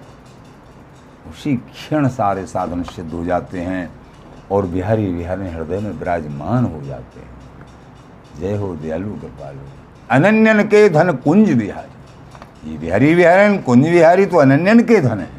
उसी 1.30 1.56
क्षण 1.56 2.08
सारे 2.08 2.46
साधन 2.46 2.84
सिद्ध 2.84 3.12
हो 3.14 3.24
जाते 3.26 3.60
हैं 3.60 3.90
और 4.52 4.66
बिहारी 4.66 5.08
बिहारी 5.08 5.48
हृदय 5.48 5.80
में 5.80 5.92
विराजमान 5.92 6.66
हो 6.66 6.82
जाते 6.82 7.20
हैं। 7.20 7.36
जय 8.40 8.56
हो 8.58 8.76
दयालु 8.76 9.14
कृपालु 9.14 9.60
अनन्यन 10.12 10.64
के 10.64 10.88
धन 10.90 11.12
कुंज 11.16 11.52
बिहारी। 11.52 12.72
ये 12.72 12.78
बिहारी 12.78 13.14
बिहारन 13.16 13.58
कुंज 13.58 13.84
बिहारी 13.84 14.26
तो 14.26 14.38
अनन्यन 14.38 14.84
के 14.84 15.02
धन 15.02 15.20
है। 15.20 15.36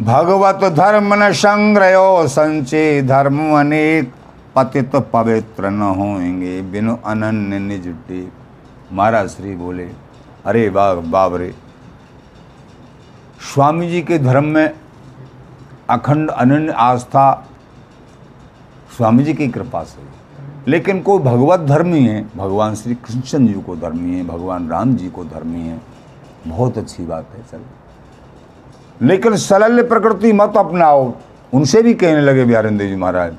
भगवत 0.00 0.64
धर्म 0.72 1.14
न 1.14 1.32
संग्रह, 1.32 2.26
संचे 2.26 3.02
धर्म 3.02 3.38
अनेक। 3.58 4.12
पतित 4.56 4.96
पवित्र 5.12 5.70
न 5.70 5.82
होंगे 5.96 6.60
बिनु 6.62 6.96
अनन्य 7.06 7.58
निज 7.58 7.94
महाराज 8.92 9.28
श्री 9.28 9.54
बोले, 9.56 9.88
अरे 10.44 10.68
बाब 10.70 11.04
बाबरे 11.10 11.54
स्वामी 13.54 13.88
जी 13.88 14.00
के 14.02 14.18
धर्म 14.18 14.44
में 14.44 14.70
अखंड 15.90 16.30
अनन्य 16.30 16.72
आस्था 16.72 17.32
स्वामी 18.96 19.24
जी 19.24 19.34
की 19.34 19.48
कृपा 19.48 19.82
से 19.84 20.08
लेकिन 20.68 21.00
कोई 21.02 21.18
भगवत 21.18 21.60
धर्मी 21.60 22.00
है, 22.00 22.22
भगवान 22.36 22.74
श्री 22.74 22.94
कृष्ण 22.94 23.46
जी 23.46 23.60
को 23.60 23.76
धर्मी 23.76 24.14
है, 24.14 24.26
भगवान 24.26 24.68
राम 24.70 24.94
जी 24.94 25.08
को 25.08 25.24
धर्मी 25.24 25.60
है, 25.60 25.80
बहुत 26.46 26.78
अच्छी 26.78 27.06
बात 27.06 27.26
है, 27.34 27.42
चल। 27.52 29.06
लेकिन 29.06 29.36
सलल्य 29.36 29.82
प्रकृति 29.82 30.32
मत 30.32 30.56
अपनाओ। 30.56 31.12
उनसे 31.54 31.82
भी 31.82 31.94
कहने 31.94 32.20
लगे 32.20 32.44
बिहारेंद्र 32.44 32.86
जी 32.86 32.96
महाराज 32.96 33.34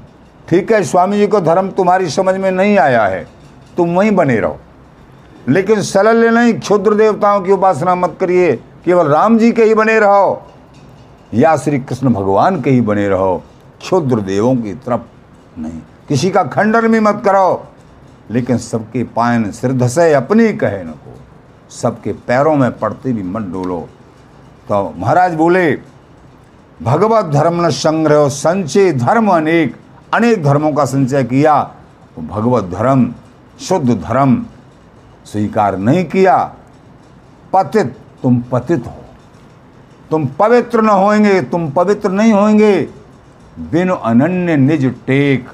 ठीक 0.48 0.72
है, 0.72 0.84
स्वामी 0.84 1.18
जी 1.18 1.28
को 1.28 1.40
धर्म 1.42 1.70
तुम्हारी 1.70 2.10
समझ 2.10 2.36
में 2.36 2.50
नहीं 2.52 2.78
आया 2.78 3.06
है, 3.06 3.28
तुम 3.78 3.96
वहीं 3.96 4.12
बने 4.12 4.40
रहो। 4.40 4.60
लेकिन 5.50 5.82
सलल्य 5.82 6.30
नहीं, 6.30 6.54
क्षुद्र 6.54 6.94
देवताओं 6.94 7.42
की 7.42 7.52
उपासना 7.52 7.96
मत 7.96 8.18
करिए, 8.20 8.52
केवल 8.86 9.08
राम 9.08 9.38
जी 9.38 9.52
के 9.52 9.64
ही 9.64 9.74
बने 9.74 10.00
रहो, 10.00 10.42
या 11.34 11.56
श्री 11.58 11.80
कृष्ण 11.80 12.10
भगवान 12.10 12.62
के 12.62 12.70
ही 12.70 12.82
बने 12.82 13.08
रहो, 13.10 13.42
क्षुद्र 13.82 14.20
देवों 14.22 14.56
की 14.56 14.74
तरफ़ 14.76 15.60
नहीं। 15.60 15.80
किसी 16.10 16.30
का 16.30 16.44
खंडन 16.44 16.88
भी 16.88 17.00
मत 17.00 17.22
करो, 17.26 17.68
लेकिन 18.32 18.58
सबके 18.58 19.04
पायन 19.16 19.50
सिर 19.52 19.88
से 19.88 20.14
अपनी 20.14 20.52
कहे 20.54 20.84
न 20.84 20.88
को, 20.88 21.16
सबके 21.72 22.14
पैरों 22.28 22.56
में 22.56 22.72
पड़ते 22.80 23.14
भी 23.14 23.24
मत 23.24 23.44
डोलो। 23.44 23.80
तो 24.70 24.94
महाराज 24.98 25.34
बोले, 25.34 25.72
भगवत 26.82 27.26
धर्म 27.26 27.66
न 27.66 27.70
संग्रह, 27.70 28.28
संचय 28.30 28.92
धर्म 28.92 29.28
अनेक 29.28 29.76
अनेक 30.14 30.44
धर्मों 30.44 30.72
का 30.74 30.86
संचय 30.86 31.24
किया 31.24 31.62
तो 32.16 32.22
भगवत 32.22 32.64
धर्म, 32.72 33.14
शुद्ध 33.60 33.90
धर्म 33.90 34.46
स्वीकार 35.26 35.78
नहीं 35.78 36.04
किया। 36.06 36.38
पतित, 37.54 37.96
तुम 38.24 38.42
पतित 38.52 38.88
हो। 38.88 39.04
तुम 40.12 40.26
पवित्र 40.40 40.82
न 40.82 40.90
होंगे 40.90 41.42
तुम 41.42 41.70
पवित्र 41.72 42.12
नहीं 42.12 42.34
होंगे 42.34 42.82
बिन 43.72 43.90
अनन्य 43.90 44.56
निज 44.58 44.86
टेक, 45.08 45.48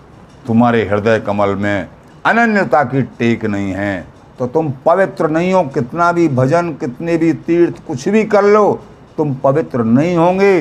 तुम्हारे 0.48 0.84
हृदय 0.90 1.20
कमल 1.20 1.56
में 1.56 1.88
अनन्यता 2.26 2.84
की 2.84 3.02
टेक 3.20 3.46
नहीं 3.46 3.72
है। 3.72 4.08
तो 4.40 4.48
तुम 4.48 4.72
पवित्र 4.86 5.30
नहीं 5.30 5.54
हो, 5.54 5.64
कितना 5.64 6.12
भी 6.12 6.28
भजन, 6.30 6.70
कितने 6.72 7.18
भी 7.18 7.32
तीर्थ, 7.34 7.86
कुछ 7.88 8.08
भी 8.10 8.24
कर 8.24 8.44
लो, 8.44 8.80
तुम 9.18 9.34
पवित्र 9.36 9.84
नहीं 9.84 10.16
होंगे, 10.18 10.60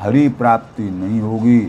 हरि 0.00 0.28
प्राप्ति 0.28 0.82
नहीं 0.82 1.20
होगी। 1.20 1.60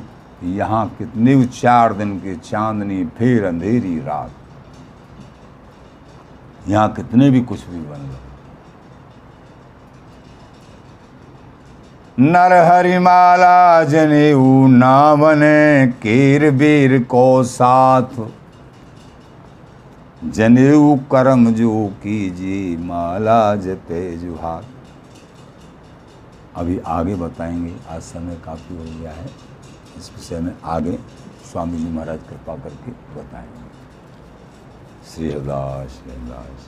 यहाँ 0.43 0.88
कितने 0.97 1.43
चार 1.45 1.93
दिन 1.93 2.19
की 2.19 2.36
चांदनी, 2.36 3.03
फिर 3.17 3.43
अंधेरी 3.45 3.99
रात। 3.99 4.32
यहाँ 6.67 6.93
कितने 6.93 7.29
भी 7.29 7.41
कुछ 7.41 7.65
भी 7.67 7.79
बन 7.79 8.10
गए 8.10 8.21
नर 12.19 12.53
हरिमाला 12.65 13.84
जनेऊ 13.84 14.67
नामने 14.67 15.88
केर 16.01 16.49
बेर 16.51 17.03
को 17.03 17.43
साथ। 17.43 18.19
जनेऊ 20.25 20.95
करम 21.12 21.45
जो 21.53 21.88
कीजिए, 22.03 22.77
माला 22.77 23.56
जते 23.56 24.17
जुहार 24.17 24.63
अभी 26.56 26.77
आगे 26.88 27.15
बताएँगे, 27.15 27.73
आज 27.89 28.01
समय 28.01 28.36
काफ़ी 28.45 28.75
हो 28.77 28.84
गया 28.99 29.12
है। 29.12 29.52
इस 29.97 30.12
विषय 30.15 30.39
में 30.39 30.56
आगे 30.75 30.97
स्वामी 31.51 31.77
जी 31.77 31.89
महाराज 31.91 32.19
कृपा 32.29 32.56
करके 32.63 32.91
बताएँगे। 33.15 33.62
श्री 35.10 35.32
हरदास 35.32 35.99
हरदास। 36.08 36.62